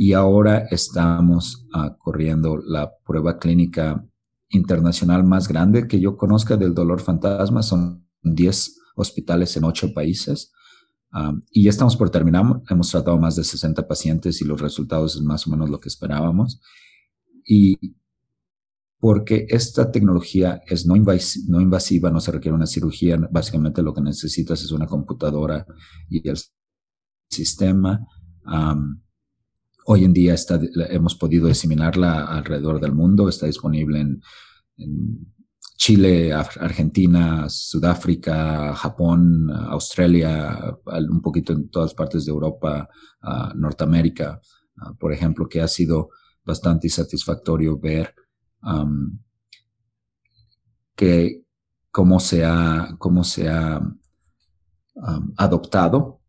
[0.02, 4.02] Y ahora estamos uh, corriendo la prueba clínica
[4.48, 7.62] internacional más grande que yo conozca del dolor fantasma.
[7.62, 10.52] Son 10 hospitales en 8 países
[11.50, 12.62] y ya estamos por terminar.
[12.70, 15.90] Hemos tratado más de 60 pacientes y los resultados es más o menos lo que
[15.90, 16.62] esperábamos.
[17.44, 17.76] Y
[19.00, 24.00] porque esta tecnología es no, no invasiva, no se requiere una cirugía, básicamente lo que
[24.00, 25.66] necesitas es una computadora
[26.08, 26.38] y el
[27.28, 28.00] sistema.
[29.92, 30.36] Hoy en día
[30.88, 34.22] hemos podido diseminarla alrededor del mundo, está disponible en,
[34.76, 35.34] en
[35.76, 42.88] Chile, Argentina, Sudáfrica, Japón, Australia, un poquito en todas partes de Europa,
[43.56, 44.40] Norteamérica,
[44.96, 46.10] por ejemplo, que ha sido
[46.44, 48.14] bastante satisfactorio ver
[50.94, 51.42] que
[51.90, 53.80] cómo se ha, cómo se ha
[55.36, 56.20] adoptado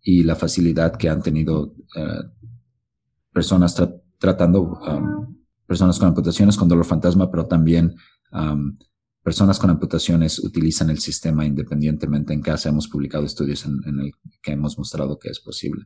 [0.00, 2.22] y la facilidad que han tenido eh,
[3.32, 3.74] personas
[4.18, 4.80] tratando
[5.70, 7.94] personas con amputaciones con dolor fantasma, pero también
[9.22, 12.70] personas con amputaciones utilizan el sistema independientemente en casa.
[12.70, 14.12] Hemos publicado estudios en, el
[14.42, 15.84] que hemos mostrado que es posible.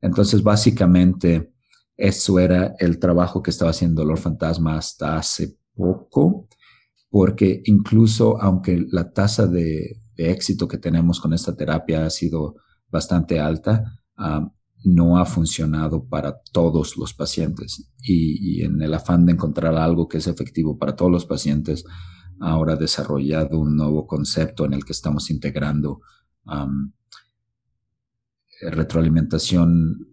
[0.00, 1.52] Entonces, básicamente,
[1.96, 6.48] eso era el trabajo que estaba haciendo Dolor Fantasma hasta hace poco,
[7.10, 12.56] porque incluso aunque la tasa de, éxito que tenemos con esta terapia ha sido
[12.88, 14.00] bastante alta,
[14.86, 17.90] no ha funcionado para todos los pacientes.
[18.02, 21.84] Y, en el afán de encontrar algo que es efectivo para todos los pacientes,
[22.40, 26.00] ahora desarrollado un nuevo concepto en el que estamos integrando
[28.62, 30.08] retroalimentación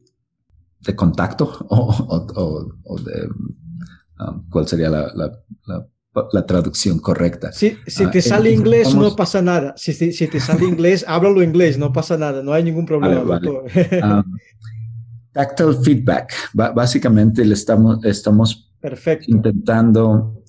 [0.79, 3.29] de contacto o, de
[4.49, 5.87] cuál sería la, la,
[6.45, 7.51] traducción correcta.
[7.51, 9.73] Si, si te ah, sale inglés no pasa nada.
[9.77, 13.41] Si, si, te sale inglés, háblalo inglés, no pasa nada, no hay ningún problema.
[15.31, 16.33] tactile feedback.
[16.53, 19.25] básicamente le estamos, estamos Perfecto.
[19.29, 20.43] intentando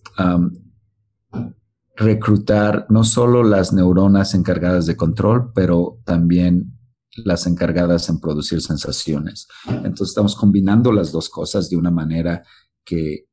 [1.96, 6.72] reclutar no solo las neuronas encargadas de control, pero también
[7.16, 9.46] las encargadas en producir sensaciones.
[9.66, 12.42] Entonces estamos combinando las dos cosas de una manera
[12.85, 13.27] que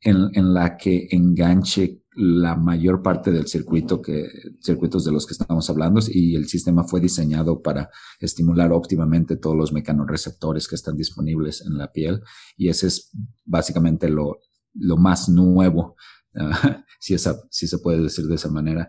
[0.00, 4.28] en, la que enganche la mayor parte del circuito que
[4.60, 9.56] circuitos de los que estamos hablando y el sistema fue diseñado para estimular óptimamente todos
[9.56, 12.22] los mecanorreceptores que están disponibles en la piel
[12.56, 13.10] y ese es
[13.44, 14.38] básicamente lo,
[14.74, 15.96] lo más nuevo
[17.00, 18.88] si, esa, si se puede decir de esa manera,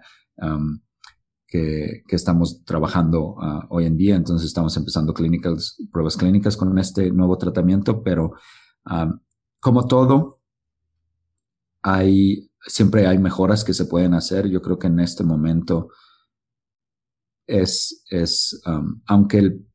[1.48, 4.15] que, que, estamos trabajando uh, hoy en día.
[4.15, 5.13] Entonces estamos empezando
[5.91, 8.34] pruebas clínicas con este nuevo tratamiento, pero
[9.60, 10.37] como todo,
[12.65, 14.47] siempre hay mejoras que se pueden hacer.
[14.47, 15.89] Yo creo que en este momento
[17.45, 18.62] es, es
[19.06, 19.65] aunque el,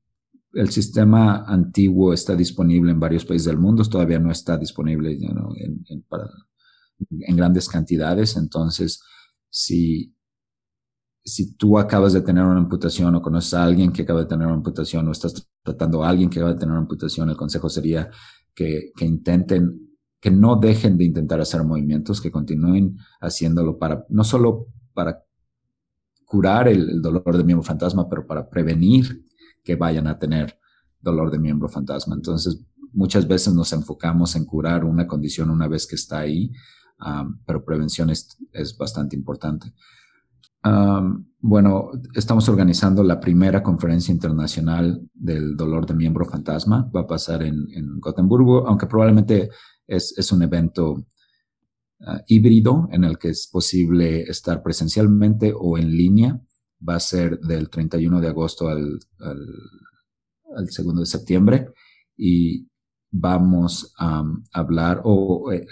[0.53, 6.05] el, sistema antiguo está disponible en varios países del mundo, todavía no está disponible en,
[7.09, 8.37] en grandes cantidades.
[8.37, 9.03] Entonces,
[9.49, 10.15] si,
[11.25, 14.47] si tú acabas de tener una amputación o conoces a alguien que acaba de tener
[14.47, 17.69] una amputación o estás tratando a alguien que acaba de tener una amputación, el consejo
[17.69, 18.11] sería
[18.55, 19.92] que, que intenten,
[20.23, 25.25] que no dejen de intentar hacer movimientos, que continúen haciéndolo para, no solo para
[26.25, 29.27] curar el, dolor de miembro fantasma, pero para prevenir
[29.65, 30.57] que vayan a tener
[31.01, 32.15] dolor de miembro fantasma.
[32.15, 36.53] Entonces, muchas veces nos enfocamos en curar una condición una vez que está ahí,
[37.45, 39.75] pero prevención es, es, bastante importante.
[41.41, 46.89] bueno, estamos organizando la primera conferencia internacional del dolor de miembro fantasma.
[46.95, 49.51] Va a pasar en, en Gotemburgo, aunque probablemente
[49.87, 51.07] es, es un evento
[52.01, 56.41] ah, híbrido en el que es posible estar presencialmente o en línea.
[56.87, 59.39] Va a ser del 31 de agosto al, al,
[60.57, 61.69] al 2 de septiembre
[62.17, 62.67] y
[63.13, 65.67] vamos a hablar, o eh,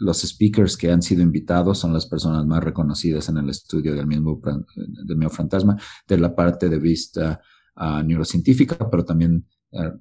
[0.00, 4.08] los speakers que han sido invitados son las personas más reconocidas en el estudio del
[4.08, 4.40] mismo
[5.04, 5.18] del
[6.08, 7.40] de la parte de vista
[7.76, 9.46] uh, neurocientífica, pero también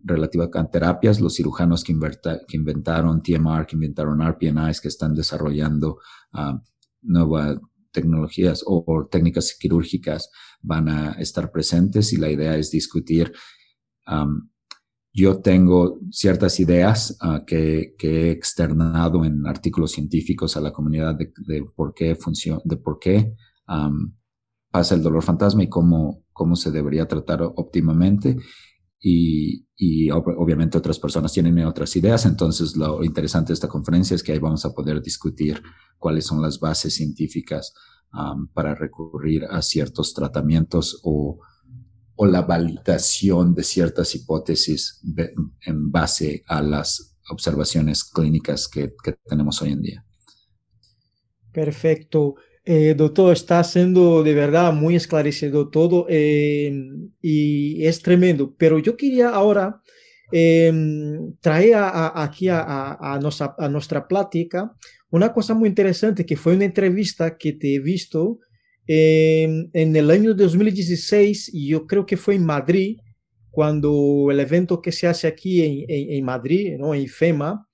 [0.04, 6.00] relativa a terapias, los cirujanos que, inventaron TMR, que inventaron RPNIs, que están desarrollando
[6.34, 6.58] uh,
[7.02, 7.60] nuevas
[7.92, 10.30] tecnologías o, técnicas quirúrgicas
[10.62, 13.34] van a estar presentes y la idea es discutir
[15.18, 21.66] yo tengo ciertas ideas uh, que, he externado en artículos científicos a la comunidad de,
[21.76, 23.34] por qué funciona, de por qué
[24.70, 28.38] pasa el dolor fantasma y cómo, cómo se debería tratar óptimamente.
[29.00, 32.26] Y, y ob obviamente otras personas tienen otras ideas.
[32.26, 35.62] Entonces, lo interesante de esta conferencia es que ahí vamos a poder discutir
[35.98, 37.74] cuáles son las bases científicas
[38.14, 41.40] um, para recurrir a ciertos tratamientos o
[42.18, 45.00] o la validación de ciertas hipótesis
[45.62, 48.92] en base a las observaciones clínicas que
[49.24, 50.06] tenemos hoy en día.
[51.54, 52.36] Perfecto.
[52.70, 56.70] Eh, doctor, está siendo de verdad muy esclarecido todo eh,
[57.22, 58.54] y es tremendo.
[58.58, 59.82] Pero yo quería ahora
[60.34, 60.70] eh,
[61.40, 64.76] traer aquí a, nuestra, a plática
[65.10, 68.40] una cosa muy interesante que fue una entrevista que te he visto
[68.86, 72.98] en el año 2016, yo creo que fue en Madrid,
[73.50, 76.94] cuando el evento que se hace aquí en, en Madrid, ¿no?
[76.94, 77.67] en FEMA,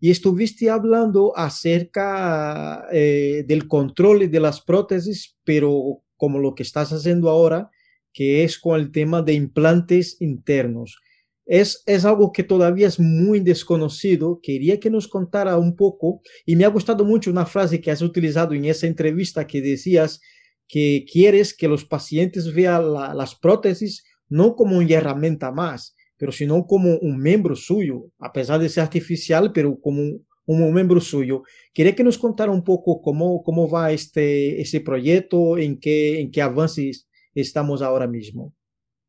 [0.00, 6.90] y estuviste hablando acerca eh, del control de las prótesis, pero como lo que estás
[6.92, 7.70] haciendo ahora,
[8.12, 10.98] que es con el tema de implantes internos.
[11.46, 14.40] Es, algo que todavía es muy desconocido.
[14.42, 18.02] Quería que nos contara un poco, y me ha gustado mucho una frase que has
[18.02, 20.20] utilizado en esa entrevista que decías
[20.68, 26.32] que quieres que los pacientes vean la, las prótesis no como una herramienta más, pero
[26.32, 31.00] sino como un miembro suyo, a pesar de ser artificial, pero como un, un miembro
[31.00, 31.44] suyo.
[31.72, 36.30] Quería que nos contara un poco cómo, cómo va este, este proyecto, en qué, en
[36.30, 38.52] qué avances estamos ahora mismo.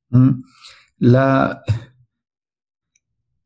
[0.09, 0.41] Mm,
[0.99, 1.61] la,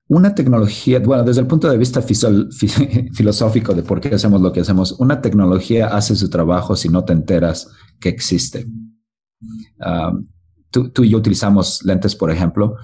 [0.09, 2.03] una tecnología, bueno, desde el punto de vista
[3.13, 7.03] filosófico de por qué hacemos lo que hacemos, una tecnología hace su trabajo si no
[7.03, 7.68] te enteras
[7.99, 8.68] que existe.
[9.84, 10.28] Um,
[10.70, 12.76] tú, tú, y yo utilizamos lentes, por ejemplo,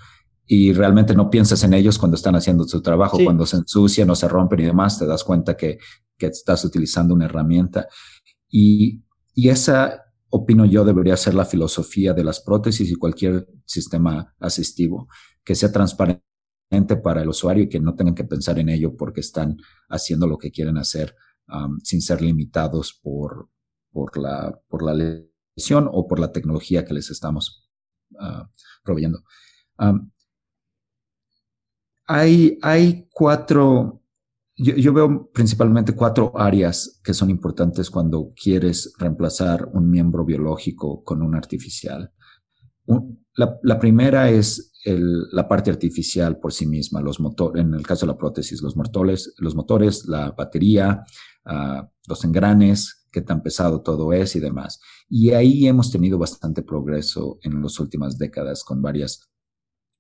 [0.45, 3.17] y realmente no piensas en ellos cuando están haciendo su trabajo.
[3.17, 3.23] Sí.
[3.23, 5.77] Cuando se ensucian o se rompen y demás, te das cuenta que,
[6.17, 7.87] que estás utilizando una herramienta.
[8.49, 14.35] Y, y esa, opino yo, debería ser la filosofía de las prótesis y cualquier sistema
[14.39, 15.07] asistivo,
[15.43, 16.21] que sea transparente
[17.03, 19.57] para el usuario y que no tengan que pensar en ello porque están
[19.89, 21.15] haciendo lo que quieren hacer
[21.47, 23.49] um, sin ser limitados por,
[23.91, 27.69] por, la, por la lesión o por la tecnología que les estamos
[28.11, 28.45] uh,
[28.83, 29.23] proveyendo.
[29.79, 30.10] Um,
[32.11, 34.01] hay, cuatro,
[34.55, 41.21] yo, veo principalmente cuatro áreas que son importantes cuando quieres reemplazar un miembro biológico con
[41.21, 42.11] un artificial.
[43.35, 48.11] La, primera es la parte artificial por sí misma, los motores, en el caso de
[48.11, 51.03] la prótesis, los motores, los motores la batería,
[51.45, 54.79] uh, los engranes, qué tan pesado todo es y demás.
[55.09, 59.30] Y ahí hemos tenido bastante progreso en las últimas décadas con varios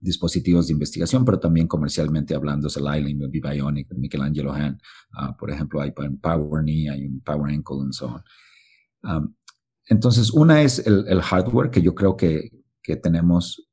[0.01, 4.81] dispositivos de investigación, pero también comercialmente hablando, el Island, el Bionic, el Michelangelo Hand,
[5.13, 8.21] uh, por ejemplo, hay un Power Knee, hay un Power Ankle, y so
[9.03, 9.35] on.
[9.87, 12.49] Entonces, una es el, el, hardware, que yo creo que,
[12.81, 13.67] que tenemos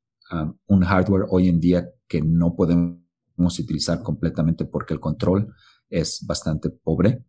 [0.67, 2.99] un hardware hoy en día que no podemos
[3.59, 5.53] utilizar completamente porque el control
[5.89, 7.25] es bastante pobre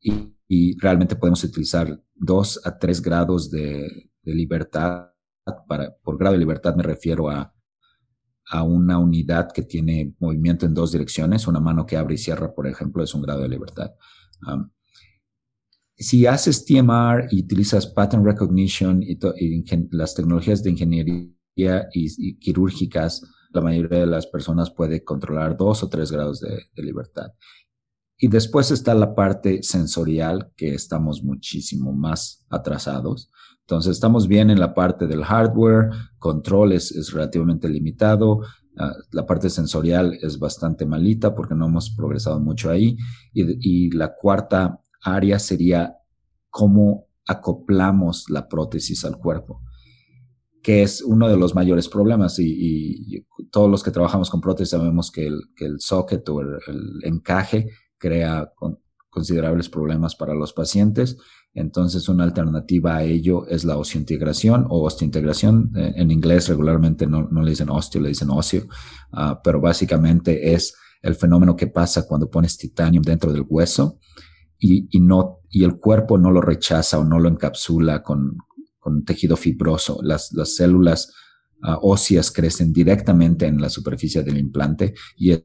[0.00, 5.08] y, y realmente podemos utilizar dos a tres grados de, de, libertad.
[5.66, 7.51] Para, por grado de libertad me refiero a,
[8.50, 11.46] a una unidad que tiene movimiento en dos direcciones.
[11.46, 13.92] Una mano que abre y cierra, por ejemplo, es un grado de libertad.
[15.96, 19.18] Si haces TMR y utilizas pattern recognition y,
[19.90, 23.22] las tecnologías de ingeniería y, quirúrgicas,
[23.52, 27.32] la mayoría de las personas puede controlar dos o tres grados de, libertad.
[28.18, 33.30] Y después está la parte sensorial, que estamos muchísimo más atrasados.
[33.72, 39.24] Entonces, estamos bien en la parte del hardware, control es, es relativamente limitado, uh, la
[39.24, 42.98] parte sensorial es bastante malita porque no hemos progresado mucho ahí.
[43.32, 45.96] Y, y la cuarta área sería
[46.50, 49.62] cómo acoplamos la prótesis al cuerpo,
[50.62, 52.38] que es uno de los mayores problemas.
[52.38, 56.58] Y, todos los que trabajamos con prótesis sabemos que el, socket o el,
[57.04, 58.52] encaje crea
[59.08, 61.16] considerables problemas para los pacientes.
[61.54, 65.72] Entonces, una alternativa a ello es la osteointegración o osteointegración.
[65.76, 68.66] Eh, en inglés regularmente no, le dicen osteo, le dicen óseo,
[69.12, 73.98] ah, pero básicamente es el fenómeno que pasa cuando pones titanio dentro del hueso
[74.58, 78.36] y, no, y el cuerpo no lo rechaza o no lo encapsula con,
[78.78, 79.98] con tejido fibroso.
[80.02, 81.12] Las, las células
[81.62, 85.36] ah, óseas crecen directamente en la superficie del implante y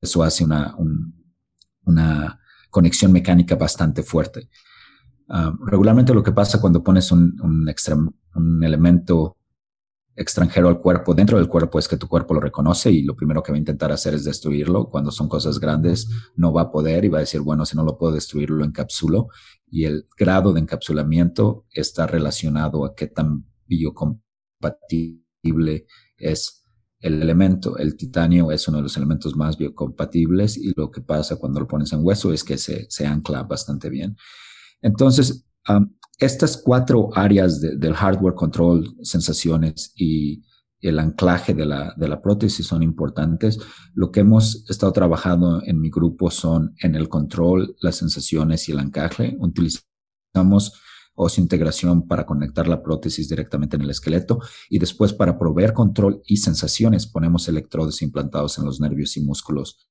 [0.00, 0.74] eso hace una,
[1.84, 2.40] una
[2.70, 4.48] conexión mecánica bastante fuerte.
[5.32, 9.36] Ah, regularmente lo que pasa cuando pones un, un, elemento
[10.16, 13.40] extranjero al cuerpo, dentro del cuerpo es que tu cuerpo lo reconoce y lo primero
[13.40, 14.90] que va a intentar hacer es destruirlo.
[14.90, 17.84] Cuando son cosas grandes, no va a poder y va a decir, bueno, si no
[17.84, 19.28] lo puedo destruir, lo encapsulo.
[19.70, 25.86] Y el grado de encapsulamiento está relacionado a qué tan biocompatible
[26.18, 26.64] es
[26.98, 27.78] el elemento.
[27.78, 31.68] El titanio es uno de los elementos más biocompatibles y lo que pasa cuando lo
[31.68, 34.16] pones en hueso es que se, se ancla bastante bien.
[34.82, 35.46] Entonces,
[36.18, 40.42] estas cuatro áreas del hardware control, sensaciones y
[40.80, 43.58] el anclaje de la, prótesis son importantes.
[43.94, 48.72] Lo que hemos estado trabajando en mi grupo son en el control, las sensaciones y
[48.72, 49.36] el anclaje.
[49.38, 50.72] Utilizamos
[51.36, 56.38] integración para conectar la prótesis directamente en el esqueleto y después para proveer control y
[56.38, 59.86] sensaciones ponemos electrodos implantados en los nervios y músculos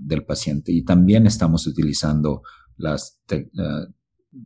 [0.00, 0.72] del paciente.
[0.72, 2.42] Y también estamos utilizando
[2.78, 3.92] las uh,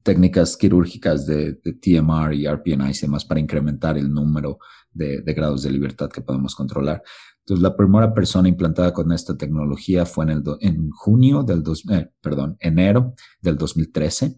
[0.02, 4.58] técnicas quirúrgicas de, TMR y RPNI y demás para incrementar el número
[4.92, 7.02] de, grados de libertad que podemos controlar.
[7.40, 11.84] Entonces, la primera persona implantada con esta tecnología fue en, el en junio del dos,
[11.90, 14.36] eh, perdón, enero del 2013.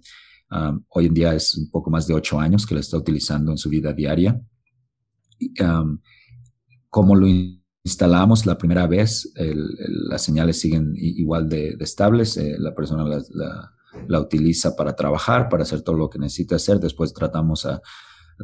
[0.51, 3.51] Um, hoy en día es un poco más de ocho años que la está utilizando
[3.51, 4.41] en su vida diaria.
[5.61, 5.99] Um,
[6.89, 7.27] como lo
[7.83, 12.37] instalamos la primera vez, las señales siguen igual de, estables.
[12.37, 13.74] Eh, la persona la
[14.21, 16.79] utiliza para trabajar, para hacer todo lo que necesita hacer.
[16.79, 17.81] Después tratamos a,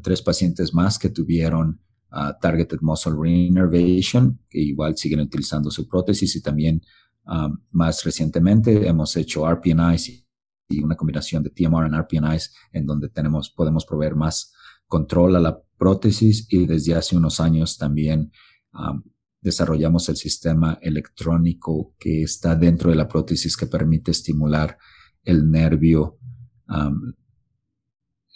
[0.03, 1.81] tres pacientes más que tuvieron
[2.13, 6.81] uh, Targeted Muscle Reinnervation, que igual siguen utilizando su prótesis y también
[7.27, 10.29] um, más recientemente hemos hecho RPNIs
[10.69, 14.53] y una combinación de TMR y RPNIs en donde tenemos, podemos proveer más
[14.87, 18.31] control a la prótesis y desde hace unos años también
[18.73, 19.03] um,
[19.41, 24.79] desarrollamos el sistema electrónico que está dentro de la prótesis que permite estimular
[25.25, 26.19] el nervio,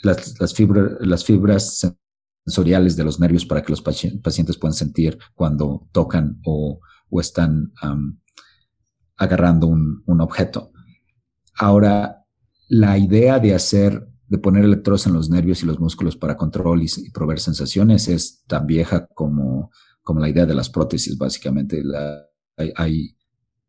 [0.03, 0.61] las, las,
[1.01, 1.95] las fibras
[2.45, 7.73] sensoriales de los nervios para que los pacientes puedan sentir cuando tocan o, o están
[9.17, 10.73] agarrando un, un, objeto.
[11.57, 12.25] Ahora,
[12.69, 16.83] la idea de hacer, de poner electrodos en los nervios y los músculos para control
[16.83, 19.71] y, proveer sensaciones es tan vieja como,
[20.03, 21.83] como la idea de las prótesis, básicamente.
[21.83, 22.27] La,
[22.57, 23.17] hay, hay,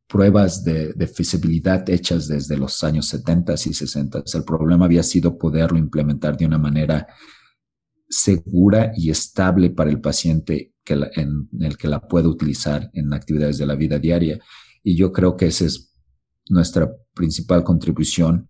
[0.08, 4.24] pruebas de, de, feasibilidad hechas desde los años 70 y 60.
[4.34, 7.08] El problema había sido poderlo implementar de una manera
[8.08, 13.58] segura y estable para el paciente que en, el que la pueda utilizar en actividades
[13.58, 14.40] de la vida diaria.
[14.84, 15.94] Y yo creo que esa es
[16.50, 18.50] nuestra principal contribución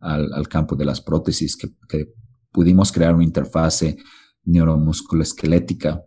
[0.00, 2.12] al, al campo de las prótesis, que, que,
[2.50, 3.96] pudimos crear una interfase
[4.44, 6.02] neuromusculoesquelética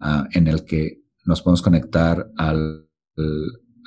[0.00, 2.88] uh, en el que nos podemos conectar al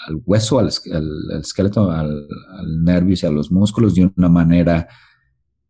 [0.08, 2.28] al hueso, al, esqueleto, al,
[2.84, 4.88] nervio y a los músculos de una manera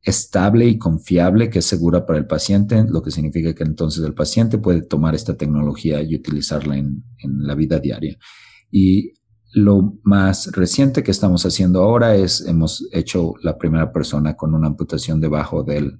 [0.01, 4.13] estable y confiable que es segura para el paciente, lo que significa que entonces el
[4.13, 8.17] paciente puede tomar esta tecnología y utilizarla en, la vida diaria.
[8.69, 9.13] Y
[9.53, 14.67] lo más reciente que estamos haciendo ahora es, hemos hecho la primera persona con una
[14.67, 15.99] amputación debajo del,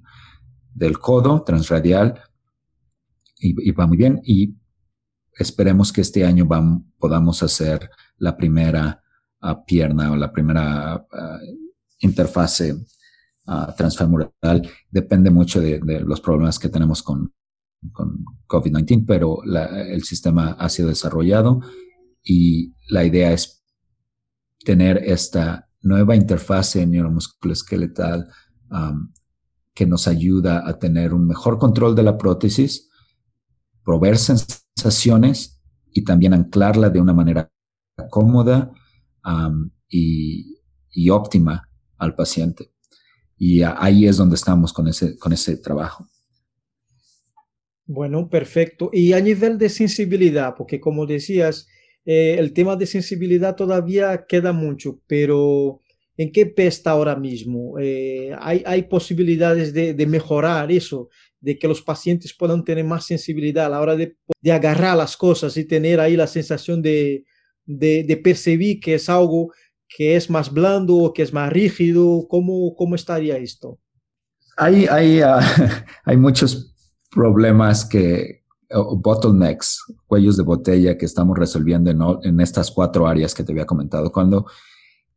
[1.00, 2.20] codo transradial
[3.40, 4.20] y, va muy bien.
[4.24, 4.56] Y
[5.36, 6.46] esperemos que este año
[6.98, 9.02] podamos hacer la primera
[9.40, 11.38] ah, pierna o la primera ah,
[12.00, 12.76] interfase
[13.46, 14.30] ah, transfemoral.
[14.90, 17.32] Depende mucho de, los problemas que tenemos con,
[17.92, 21.60] con COVID-19, pero el sistema ha sido desarrollado
[22.22, 23.64] y la idea es
[24.64, 28.28] tener esta nueva interfase neuromusculoesqueletal
[28.70, 29.12] um,
[29.72, 32.90] que nos ayuda a tener un mejor control de la prótesis,
[33.84, 35.62] proveer sensaciones
[35.92, 37.50] y también anclarla de una manera
[38.10, 38.72] cómoda
[39.88, 41.68] y, óptima
[41.98, 42.70] al paciente.
[43.38, 46.06] Y ahí es donde estamos con ese, con ese trabajo.
[47.84, 48.90] Bueno, perfecto.
[48.92, 51.68] Y a nivel de sensibilidad, porque como decías,
[52.04, 55.80] eh, el tema de sensibilidad todavía queda mucho, pero
[56.18, 57.78] ¿En qué pie está ahora mismo?
[57.78, 63.04] Eh, ¿hay, ¿hay, posibilidades de, de, mejorar eso, de que los pacientes puedan tener más
[63.04, 67.26] sensibilidad a la hora de, de agarrar las cosas y tener ahí la sensación de,
[67.66, 69.52] de, percibir que es algo
[69.88, 72.26] que es más blando o que es más rígido?
[72.28, 73.78] ¿Cómo, cómo estaría esto?
[74.56, 75.40] Hay, hay, uh,
[76.04, 76.74] hay muchos
[77.10, 83.52] problemas que, bottlenecks, cuellos de botella que estamos resolviendo en, estas cuatro áreas que te
[83.52, 84.10] había comentado.
[84.10, 84.46] Cuando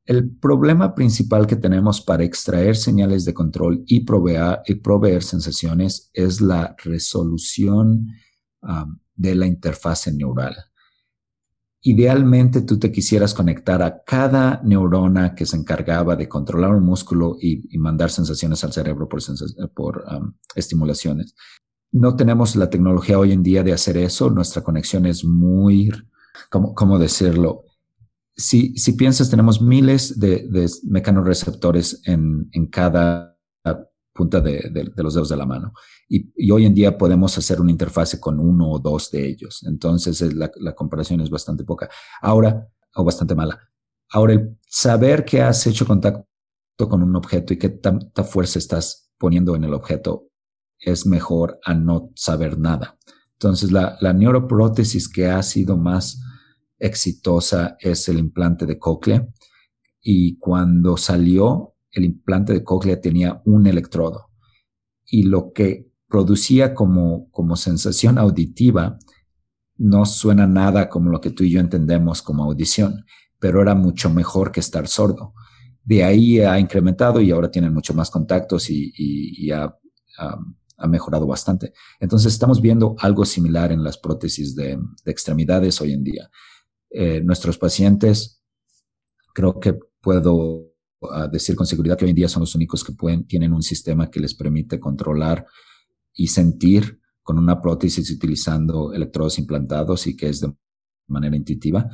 [0.06, 6.10] el problema principal que tenemos para extraer señales de control y proveer, y proveer sensaciones
[6.14, 8.08] es la resolución
[8.62, 10.56] um, de la interfase neural.
[11.82, 17.38] Idealmente tú te quisieras conectar a cada neurona que se encargaba de controlar un músculo
[17.42, 20.04] y, mandar sensaciones al cerebro por,
[20.56, 21.36] estimulaciones.
[21.92, 24.30] No tenemos la tecnología hoy en día de hacer eso.
[24.30, 25.90] Nuestra conexión es muy,
[26.50, 27.64] ¿cómo, cómo decirlo?
[28.36, 33.39] Si, si piensas, tenemos miles de, de mecanorreceptores en, en cada
[34.20, 35.72] punta de, los dedos de la mano.
[36.10, 39.64] Y, hoy en día podemos hacer una interfase con uno o dos de ellos.
[39.66, 41.90] Entonces la, comparación es bastante poca.
[42.22, 43.58] Ahora, o bastante mala.
[44.10, 46.28] Ahora, el saber que has hecho contacto
[46.78, 50.28] con un objeto y qué tanta fuerza estás poniendo en el objeto
[50.78, 52.98] es mejor a no saber nada.
[53.34, 56.22] Entonces, la, la neuroprótesis que ha sido más
[56.78, 59.26] exitosa es el implante de cóclea.
[60.02, 64.30] Y cuando salió, el implante de cóclea tenía un electrodo.
[65.06, 68.98] Y lo que producía como, como sensación auditiva
[69.78, 73.06] no suena nada como lo que tú y yo entendemos como audición,
[73.40, 75.34] pero era mucho mejor que estar sordo.
[75.84, 79.74] De ahí ha incrementado y ahora tienen mucho más contactos y, y, ha
[80.80, 81.74] ha mejorado bastante.
[82.00, 86.30] Entonces estamos viendo algo similar en las prótesis de, de extremidades hoy en día.
[86.90, 88.42] Eh, nuestros pacientes,
[89.34, 90.69] creo que puedo
[91.02, 93.62] uh, decir con seguridad que hoy en día son los únicos que pueden, tienen un
[93.62, 95.46] sistema que les permite controlar
[96.14, 100.54] y sentir con una prótesis utilizando electrodos implantados y que es de
[101.08, 101.90] manera intuitiva,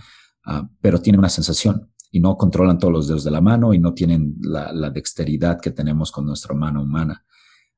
[0.47, 3.80] uh, pero tienen una sensación y no controlan todos los dedos de la mano y
[3.80, 7.26] no tienen la, la dexteridad que tenemos con nuestra mano humana.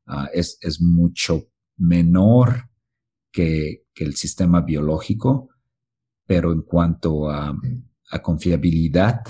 [0.05, 2.69] Ah, es, es, mucho menor
[3.31, 5.49] que, que, el sistema biológico,
[6.25, 7.53] pero en cuanto a,
[8.11, 9.21] a confiabilidad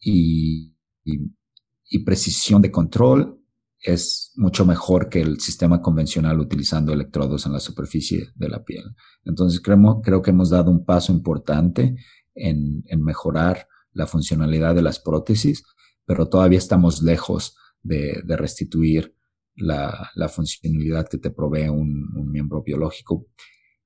[0.00, 0.71] y,
[1.04, 3.38] y, precisión de control,
[3.80, 8.84] es mucho mejor que el sistema convencional utilizando electrodos en la superficie de la piel.
[9.24, 11.96] Entonces creo, creo que hemos dado un paso importante
[12.34, 15.64] en, mejorar la funcionalidad de las prótesis,
[16.06, 19.14] pero todavía estamos lejos de, restituir
[19.56, 23.26] la, funcionalidad que te provee un, miembro biológico,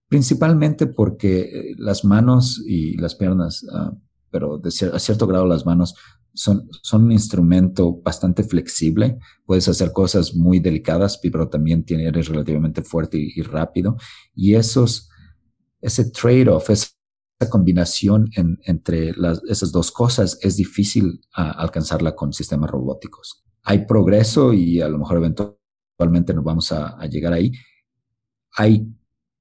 [0.08, 3.98] principalmente porque eh, las manos y las piernas, uh,
[4.30, 4.60] pero
[4.92, 5.94] a cierto grado las manos
[6.36, 9.18] son, son un instrumento bastante flexible.
[9.44, 13.96] Puedes hacer cosas muy delicadas, pero también tiene, eres relativamente fuerte y, y rápido.
[14.34, 15.10] Y esos,
[15.80, 16.90] ese trade-off, esa
[17.50, 24.52] combinación en, entre las, esas dos cosas es difícil alcanzarla con sistemas robóticos hay progreso
[24.52, 27.52] y a lo mejor eventualmente nos vamos a, a, llegar ahí.
[28.56, 28.86] Hay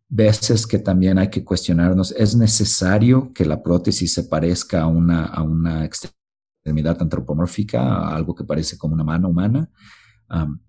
[0.09, 5.25] veces que también hay que cuestionarnos, ¿es necesario que la prótesis se parezca a una,
[5.25, 5.85] a una
[6.65, 9.69] extremidad antropomórfica, algo que parece como una mano humana?
[10.31, 10.59] Um,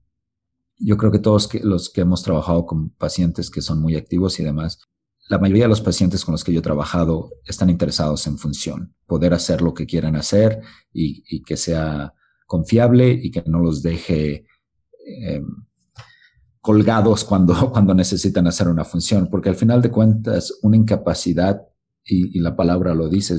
[0.79, 4.45] yo creo que todos los que hemos trabajado con pacientes que son muy activos y
[4.45, 4.79] demás,
[5.31, 8.95] la mayoría de los pacientes con los que yo he trabajado están interesados en función,
[9.07, 10.61] poder hacer lo que quieran hacer
[10.93, 12.13] y, que sea
[12.47, 14.45] confiable y que no los deje
[15.07, 15.43] eh,
[16.61, 21.63] colgados cuando, cuando necesitan hacer una función, porque al final de cuentas una incapacidad,
[22.05, 23.37] y, y la palabra lo dice,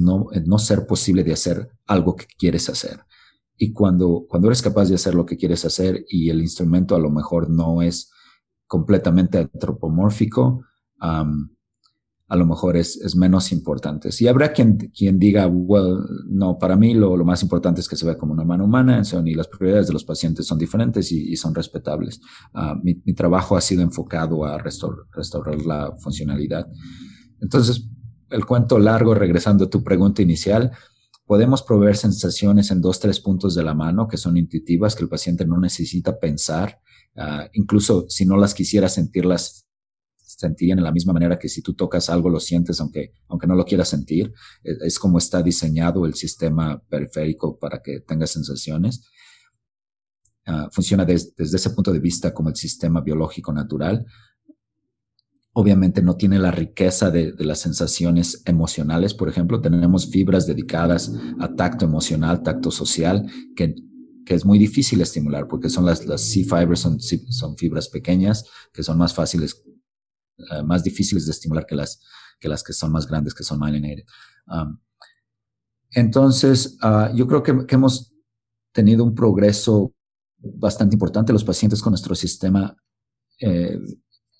[0.00, 3.00] no, no ser posible de hacer algo que quieres hacer.
[3.56, 6.98] Y cuando, cuando eres capaz de hacer lo que quieres hacer y el instrumento a
[6.98, 8.10] lo mejor no es
[8.66, 10.64] completamente antropomórfico,
[12.30, 14.12] a lo mejor es, es menos importante.
[14.12, 15.98] Si habrá quien, quien diga, well,
[16.28, 19.02] no, para mí lo, lo, más importante es que se vea como una mano humana
[19.26, 22.20] y las prioridades de los pacientes son diferentes y, y son respetables.
[22.54, 26.68] Uh, mi, trabajo ha sido enfocado a restaurar la funcionalidad.
[27.40, 27.90] Entonces,
[28.30, 30.72] el cuento largo, regresando a tu pregunta inicial,
[31.24, 35.08] podemos proveer sensaciones en dos, tres puntos de la mano que son intuitivas, que el
[35.08, 36.80] paciente no necesita pensar.
[37.14, 39.66] Uh, incluso si no las quisiera sentirlas
[40.40, 43.54] sentirían en la misma manera que si tú tocas algo lo sientes aunque, aunque no
[43.54, 44.32] lo quieras sentir.
[44.62, 49.04] Es, es como está diseñado el sistema periférico para que tengas sensaciones.
[50.46, 54.06] Uh, funciona des, desde ese punto de vista como el sistema biológico natural.
[55.60, 59.14] Obviamente no tiene la riqueza de, las sensaciones emocionales.
[59.14, 63.74] Por ejemplo, tenemos fibras dedicadas a tacto emocional, tacto social, que,
[64.24, 68.82] que es muy difícil estimular porque son las, las C-fibers, son, son fibras pequeñas que
[68.82, 69.62] son más fáciles,
[70.38, 72.00] eh, más difíciles de estimular que las,
[72.38, 74.04] que las que son más grandes, que son myelinated.
[74.46, 74.78] Um,
[75.92, 78.14] entonces, uh, yo creo que, que hemos
[78.72, 79.92] tenido un progreso
[80.38, 81.32] bastante importante.
[81.32, 82.74] Los pacientes con nuestro sistema
[83.40, 83.78] eh,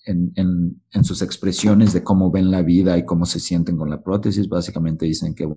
[0.05, 3.89] en, en, en, sus expresiones de cómo ven la vida y cómo se sienten con
[3.89, 4.47] la prótesis.
[4.47, 5.47] Básicamente dicen que,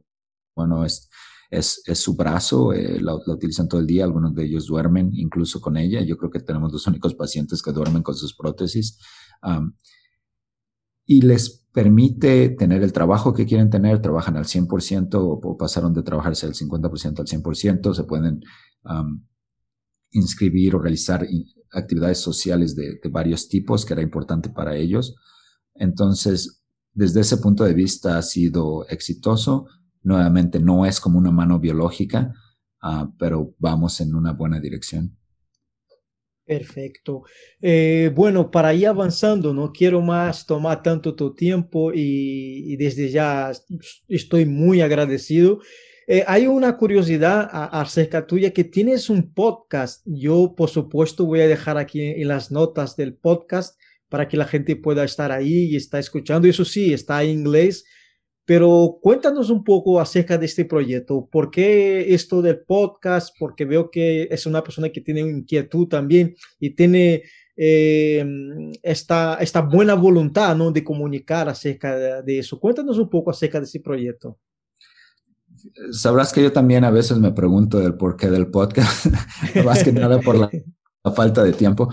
[0.55, 1.09] bueno, es,
[1.51, 5.61] es, es su brazo, eh, la, utilizan todo el día, algunos de ellos duermen incluso
[5.61, 6.03] con ella.
[6.03, 8.99] Yo creo que tenemos los únicos pacientes que duermen con sus prótesis.
[11.07, 16.03] y les permite tener el trabajo que quieren tener, trabajan al 100% o, pasaron de
[16.03, 18.41] trabajarse al 50% al 100%, se pueden
[20.15, 21.27] inscribir o realizar
[21.73, 25.15] actividades sociales de, varios tipos, que era importante para ellos.
[25.75, 26.63] Entonces,
[26.93, 29.67] desde ese punto de vista ha sido exitoso.
[30.03, 32.33] Nuevamente, no es como una mano biológica,
[32.81, 35.17] ah, pero vamos en una buena dirección.
[36.47, 37.23] Perfecto.
[37.61, 43.51] Eh, bueno, para ir avanzando, no quiero más tomar tanto tu tiempo y desde ya
[44.09, 45.61] estoy muy agradecido.
[46.07, 50.03] Eh, hay una curiosidad acerca tuya que tienes un podcast.
[50.05, 53.79] Yo, por supuesto, voy a dejar aquí en las notas del podcast
[54.09, 56.47] para que la gente pueda estar ahí y está escuchando.
[56.47, 57.85] Eso sí, está en inglés.
[58.45, 61.27] Pero cuéntanos un poco acerca de este proyecto.
[61.33, 63.35] ¿Por qué esto del podcast?
[63.39, 67.23] Porque veo que es una persona que tiene inquietud también y tiene
[67.57, 68.23] eh,
[68.83, 70.71] esta, esta buena voluntad ¿no?
[70.71, 72.61] de comunicar acerca de, eso.
[72.61, 74.39] Cuéntanos un poco acerca de ese proyecto
[75.91, 79.07] sabrás que yo también a veces me pregunto del porqué del podcast,
[79.65, 80.51] más que nada por la,
[81.15, 81.93] falta de tiempo,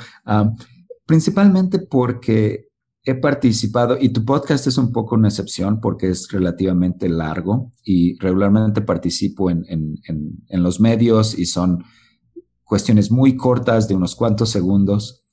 [1.06, 2.70] principalmente porque
[3.04, 8.18] he participado y tu podcast es un poco una excepción porque es relativamente largo y
[8.20, 11.84] regularmente participo en, en, los medios y son
[12.64, 15.26] cuestiones muy cortas de unos cuantos segundos.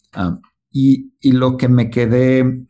[0.72, 2.66] y, y, lo que me quedé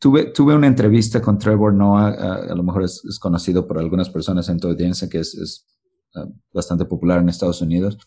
[0.00, 2.08] Tuve, tuve una entrevista con Trevor Noah,
[2.50, 5.66] a, lo mejor es, conocido por algunas personas en tu audiencia, que es, es
[6.14, 7.98] ah, bastante popular en Estados Unidos.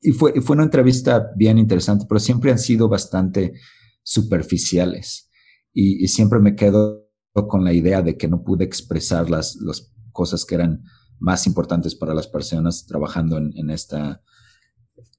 [0.00, 3.52] Y fue, fue una entrevista bien interesante, pero siempre han sido bastante
[4.02, 5.30] superficiales.
[5.74, 7.10] Y, y, siempre me quedo
[7.46, 10.82] con la idea de que no pude expresar las, las cosas que eran
[11.18, 14.22] más importantes para las personas trabajando en, en, esta,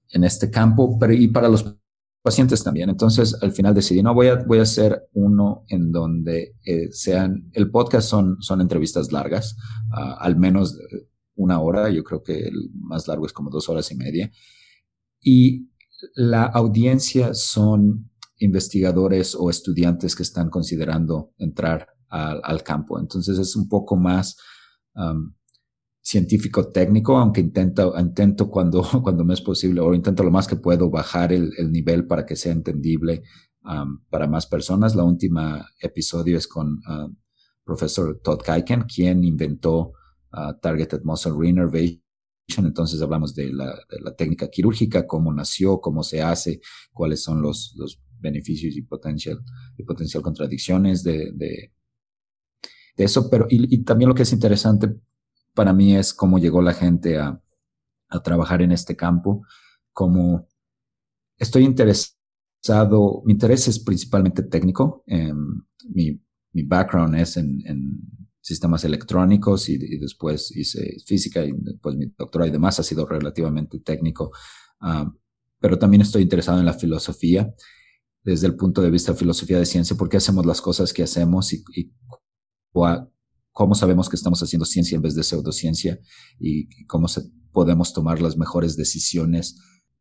[0.10, 1.78] en este campo, pero y para los
[2.24, 2.90] pacientes también.
[2.90, 7.50] Entonces, al final decidí, no, voy a, voy a hacer uno en donde eh, sean,
[7.52, 9.56] el podcast son, son entrevistas largas,
[9.92, 10.80] uh, al menos
[11.36, 14.32] una hora, yo creo que el más largo es como dos horas y media.
[15.20, 15.70] Y
[16.16, 23.00] la audiencia son investigadores o estudiantes que están considerando entrar al, al campo.
[23.00, 24.38] Entonces, es un poco más...
[26.04, 30.58] científico técnico, aunque intento, intento cuando, cuando me es posible o intento lo más que
[30.58, 33.24] puedo bajar el, el nivel para que sea entendible
[33.64, 34.96] um, para más personas.
[34.96, 37.16] La última episodio es con uh,
[37.64, 39.94] profesor Todd Kaiken, quien inventó
[40.34, 42.02] uh, Targeted Muscle Reinnervation.
[42.58, 46.60] Entonces hablamos de la, de la, técnica quirúrgica, cómo nació, cómo se hace,
[46.92, 49.40] cuáles son los, los beneficios y potencial,
[49.78, 51.72] y potencial contradicciones de, de,
[52.98, 53.30] de eso.
[53.30, 54.94] Pero, y, y también lo que es interesante
[55.54, 57.40] para mí es cómo llegó la gente a,
[58.24, 59.44] trabajar en este campo,
[59.92, 60.48] cómo
[61.40, 66.22] estoy interesado, mi interés es principalmente técnico, em, mi,
[66.64, 67.64] background es en,
[68.40, 73.80] sistemas electrónicos y, después hice física y después mi doctorado y demás ha sido relativamente
[73.80, 74.32] técnico,
[74.82, 75.12] ah,
[75.60, 77.52] pero también estoy interesado en la filosofía
[78.24, 81.02] desde el punto de vista de filosofía de ciencia, por qué hacemos las cosas que
[81.02, 81.92] hacemos y, y
[83.54, 86.00] cómo sabemos que estamos haciendo ciencia en vez de pseudociencia
[86.40, 87.08] y cómo
[87.52, 89.58] podemos tomar las mejores decisiones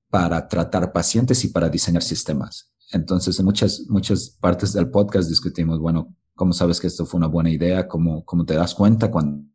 [0.09, 2.73] para tratar pacientes y para diseñar sistemas.
[2.93, 7.29] Entonces, en muchas, muchas partes del podcast discutimos, bueno, ¿cómo sabes que esto fue una
[7.29, 7.89] buena idea?
[7.89, 9.47] ¿Cómo, cómo te das cuenta cuando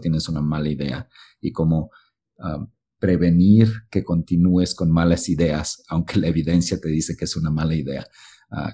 [0.00, 1.08] tienes una mala idea?
[1.40, 1.90] Y cómo
[2.38, 2.66] ah,
[2.98, 7.74] prevenir que continúes con malas ideas, aunque la evidencia te dice que es una mala
[7.74, 8.06] idea.
[8.50, 8.70] Uh,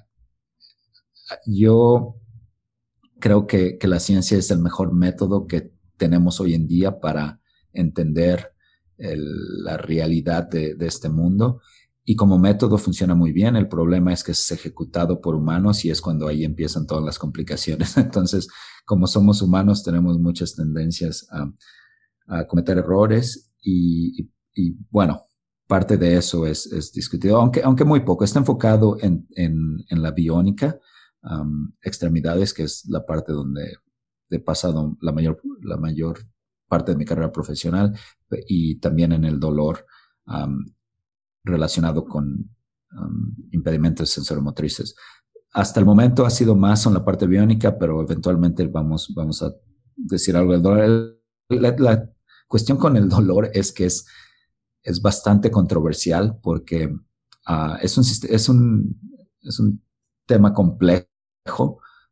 [1.46, 2.21] yo
[3.22, 7.40] creo que, que, la ciencia es el mejor método que tenemos hoy en día para
[7.72, 8.52] entender
[8.98, 11.60] la realidad de, este mundo.
[12.04, 13.56] Y como método funciona muy bien.
[13.56, 17.18] El problema es que es ejecutado por humanos y es cuando ahí empiezan todas las
[17.18, 17.96] complicaciones.
[17.96, 18.48] Entonces,
[18.84, 21.52] como somos humanos, tenemos muchas tendencias a,
[22.38, 24.28] a cometer errores y,
[24.90, 25.26] bueno,
[25.68, 28.24] parte de eso es, discutido, aunque, aunque muy poco.
[28.24, 30.78] Está enfocado en, en, en la biónica
[31.82, 33.76] extremidades, que es la parte donde
[34.30, 36.18] he pasado la mayor, la mayor
[36.68, 37.96] parte de mi carrera profesional,
[38.48, 39.86] y también en el dolor
[41.44, 42.50] relacionado con
[43.50, 44.94] impedimentos sensoromotrices.
[45.52, 49.52] Hasta el momento ha sido más en la parte biónica, pero eventualmente vamos, vamos a
[49.94, 51.20] decir algo del dolor.
[51.48, 52.08] La,
[52.48, 54.06] cuestión con el dolor es que es,
[54.82, 56.94] es bastante controversial porque
[57.46, 59.00] ah, es, un, es, un,
[59.42, 59.82] es un
[60.26, 61.06] tema complejo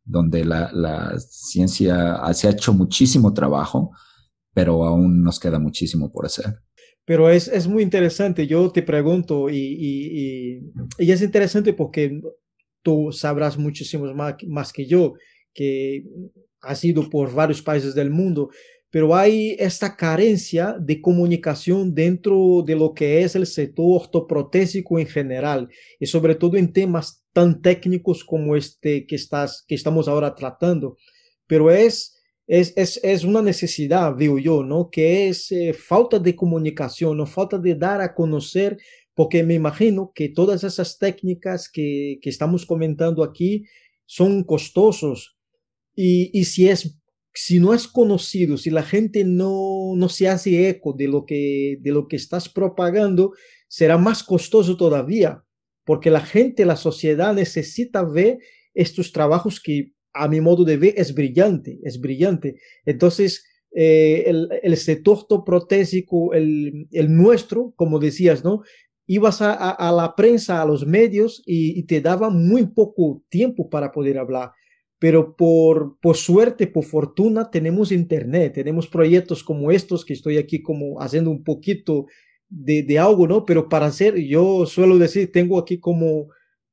[0.04, 3.92] donde la, la ciencia se ha hecho muchísimo trabajo,
[4.52, 6.60] pero aún nos queda muchísimo por hacer.
[7.04, 10.60] Pero es, es muy interesante, yo te pregunto, y, y,
[10.98, 12.20] y, es interesante porque
[12.82, 15.14] tú sabrás muchísimo más, más que yo,
[15.52, 16.04] que
[16.60, 18.50] has ido por varios países del mundo,
[18.90, 25.06] pero hay esta carencia de comunicación dentro de lo que es el sector ortoprotésico en
[25.06, 25.68] general
[25.98, 30.96] y sobre todo en temas tan técnicos como este que, estás, que estamos ahora tratando.
[31.46, 32.16] Pero es
[32.50, 34.90] es, es, es una necesidad, veo yo, ¿no?
[34.90, 37.24] Que es eh, falta de comunicación, ¿no?
[37.24, 38.76] Falta de dar a conocer,
[39.14, 43.66] porque me imagino que todas esas técnicas que, que estamos comentando aquí
[44.04, 45.38] son costosos
[45.94, 46.99] y, y si es
[47.32, 51.78] si no es conocido, si la gente no, no se hace eco de lo, que,
[51.80, 53.32] de lo que estás propagando,
[53.68, 55.44] será más costoso todavía,
[55.84, 58.38] porque la gente, la sociedad necesita ver
[58.74, 62.56] estos trabajos que a mi modo de ver, es brillante, es brillante.
[62.84, 68.62] Entonces, eh, el, el, sector protésico, el, el, nuestro, como decías, ¿no?
[69.06, 73.68] Ibas a, a, la prensa, a los medios y, y, te daba muy poco tiempo
[73.68, 74.52] para poder hablar.
[75.00, 80.62] Pero por, por suerte, por fortuna, tenemos internet, tenemos proyectos como estos que estoy aquí
[80.62, 82.06] como haciendo un poquito
[82.48, 83.44] de, de algo, ¿no?
[83.44, 86.28] Pero para hacer, yo suelo decir, tengo aquí como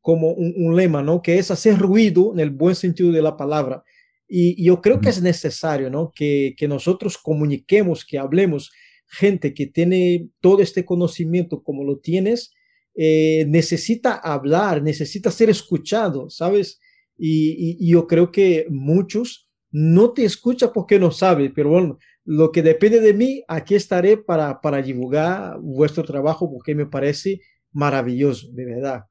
[0.08, 1.22] como un, lema, ¿no?
[1.22, 3.84] Que es hacer ruido en el buen sentido de la palabra.
[4.26, 6.14] Y, yo creo que es necesario, ¿no?
[6.16, 8.72] Que, que nosotros comuniquemos, que hablemos.
[9.10, 12.54] Gente que tiene todo este conocimiento como lo tienes,
[12.96, 16.80] eh, necesita hablar, necesita ser escuchado, ¿sabes?
[17.18, 22.52] Y, y, yo creo que muchos no te escuchan porque no saben, pero bueno, lo
[22.52, 27.42] que depende de mí, aquí estaré para, para divulgar vuestro trabajo porque me parece
[27.72, 29.06] maravilloso, de verdad.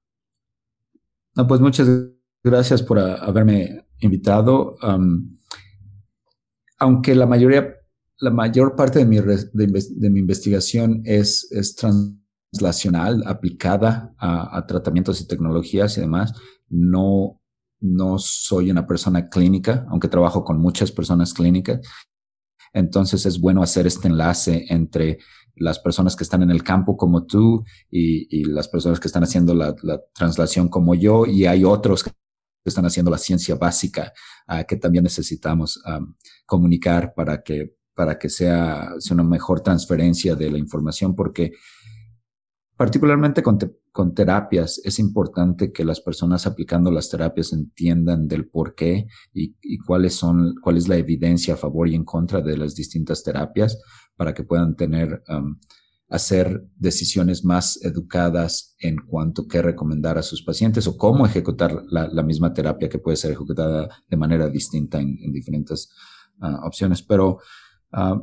[1.35, 1.89] No, pues muchas
[2.45, 4.77] gracias por haberme invitado.
[6.79, 7.75] aunque la mayoría,
[8.19, 15.21] la mayor parte de mi, de, mi investigación es, es translacional, aplicada a, a, tratamientos
[15.23, 16.35] y tecnologías y demás,
[16.69, 17.41] no,
[17.95, 21.80] no soy una persona clínica, aunque trabajo con muchas personas clínicas.
[22.72, 25.18] Entonces es bueno hacer este enlace entre
[25.57, 29.55] las personas que están en el campo como tú y, las personas que están haciendo
[29.55, 29.74] la,
[30.14, 32.11] translación como yo y hay otros que
[32.64, 34.12] están haciendo la ciencia básica
[34.47, 35.82] ah, que también necesitamos
[36.45, 41.53] comunicar para que, para que sea, una mejor transferencia de la información porque
[42.77, 49.07] particularmente con, terapias es importante que las personas aplicando las terapias entiendan del por qué
[49.33, 53.22] y, cuáles son, cuál es la evidencia a favor y en contra de las distintas
[53.22, 53.81] terapias
[54.16, 55.22] para que puedan tener,
[56.09, 61.83] hacer decisiones más educadas en cuanto a qué recomendar a sus pacientes o cómo ejecutar
[61.89, 65.91] la, misma terapia que puede ser ejecutada de manera distinta en, en diferentes
[66.41, 67.03] uh, opciones.
[67.03, 67.39] Pero
[67.93, 68.20] uh,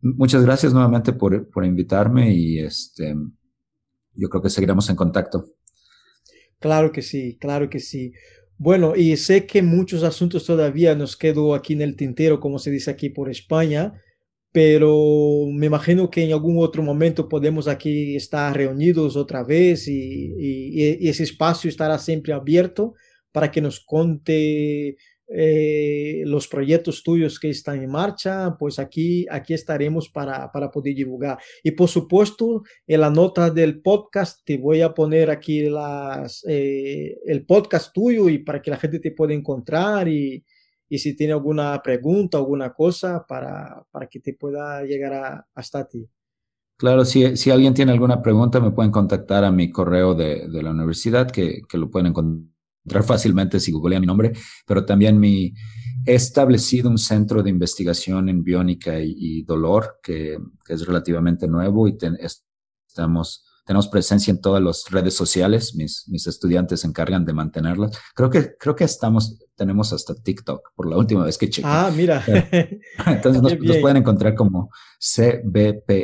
[0.00, 3.14] muchas gracias nuevamente por, por invitarme y este,
[4.14, 5.46] yo creo que seguiremos en contacto.
[6.58, 8.12] Claro que sí, claro que sí.
[8.58, 12.70] Bueno, y sé que muchos asuntos todavía nos quedó aquí en el tintero, como se
[12.70, 13.94] dice aquí por España,
[14.52, 20.34] pero me imagino que en algún otro momento podemos aquí estar reunidos otra vez y,
[20.38, 22.94] y, ese espacio estará siempre abierto
[23.32, 24.96] para que nos conte
[25.34, 30.94] eh, los proyectos tuyos que están en marcha, pues aquí, aquí estaremos para, para poder
[30.94, 31.38] divulgar.
[31.62, 37.18] Y por supuesto, en la nota del podcast te voy a poner aquí las, eh,
[37.24, 40.44] el podcast tuyo y para que la gente te pueda encontrar y,
[40.88, 46.06] y si tiene alguna pregunta, alguna cosa para, para que te pueda llegar hasta ti.
[46.76, 50.62] Claro, si, si alguien tiene alguna pregunta, me pueden contactar a mi correo de, de
[50.62, 52.51] la universidad, que, que, lo pueden encontrar
[53.04, 54.32] fácilmente si googlean mi nombre,
[54.66, 55.52] pero también mi,
[56.04, 61.88] he establecido un centro de investigación en biónica y, dolor, que, que, es relativamente nuevo
[61.88, 65.74] y estamos tenemos presencia en todas las redes sociales.
[65.74, 67.98] Mis, mis estudiantes se encargan de mantenerlas.
[68.14, 71.68] Creo que, creo que estamos, tenemos hasta TikTok por la última vez que chequé.
[71.70, 72.24] Ah, mira.
[73.06, 76.02] Entonces nos, pueden encontrar como cbpr.se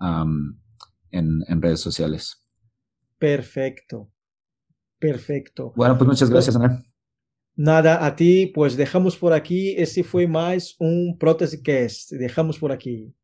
[0.00, 0.58] um,
[1.10, 2.42] en, en redes sociales.
[3.18, 4.10] Perfecto.
[4.98, 5.72] Perfecto.
[5.76, 6.82] Bueno, pues muchas gracias, Ana.
[7.54, 9.74] Nada, a ti, pues dejamos por aquí.
[9.76, 13.14] Ese fue más un Prótesis Dejamos por aquí.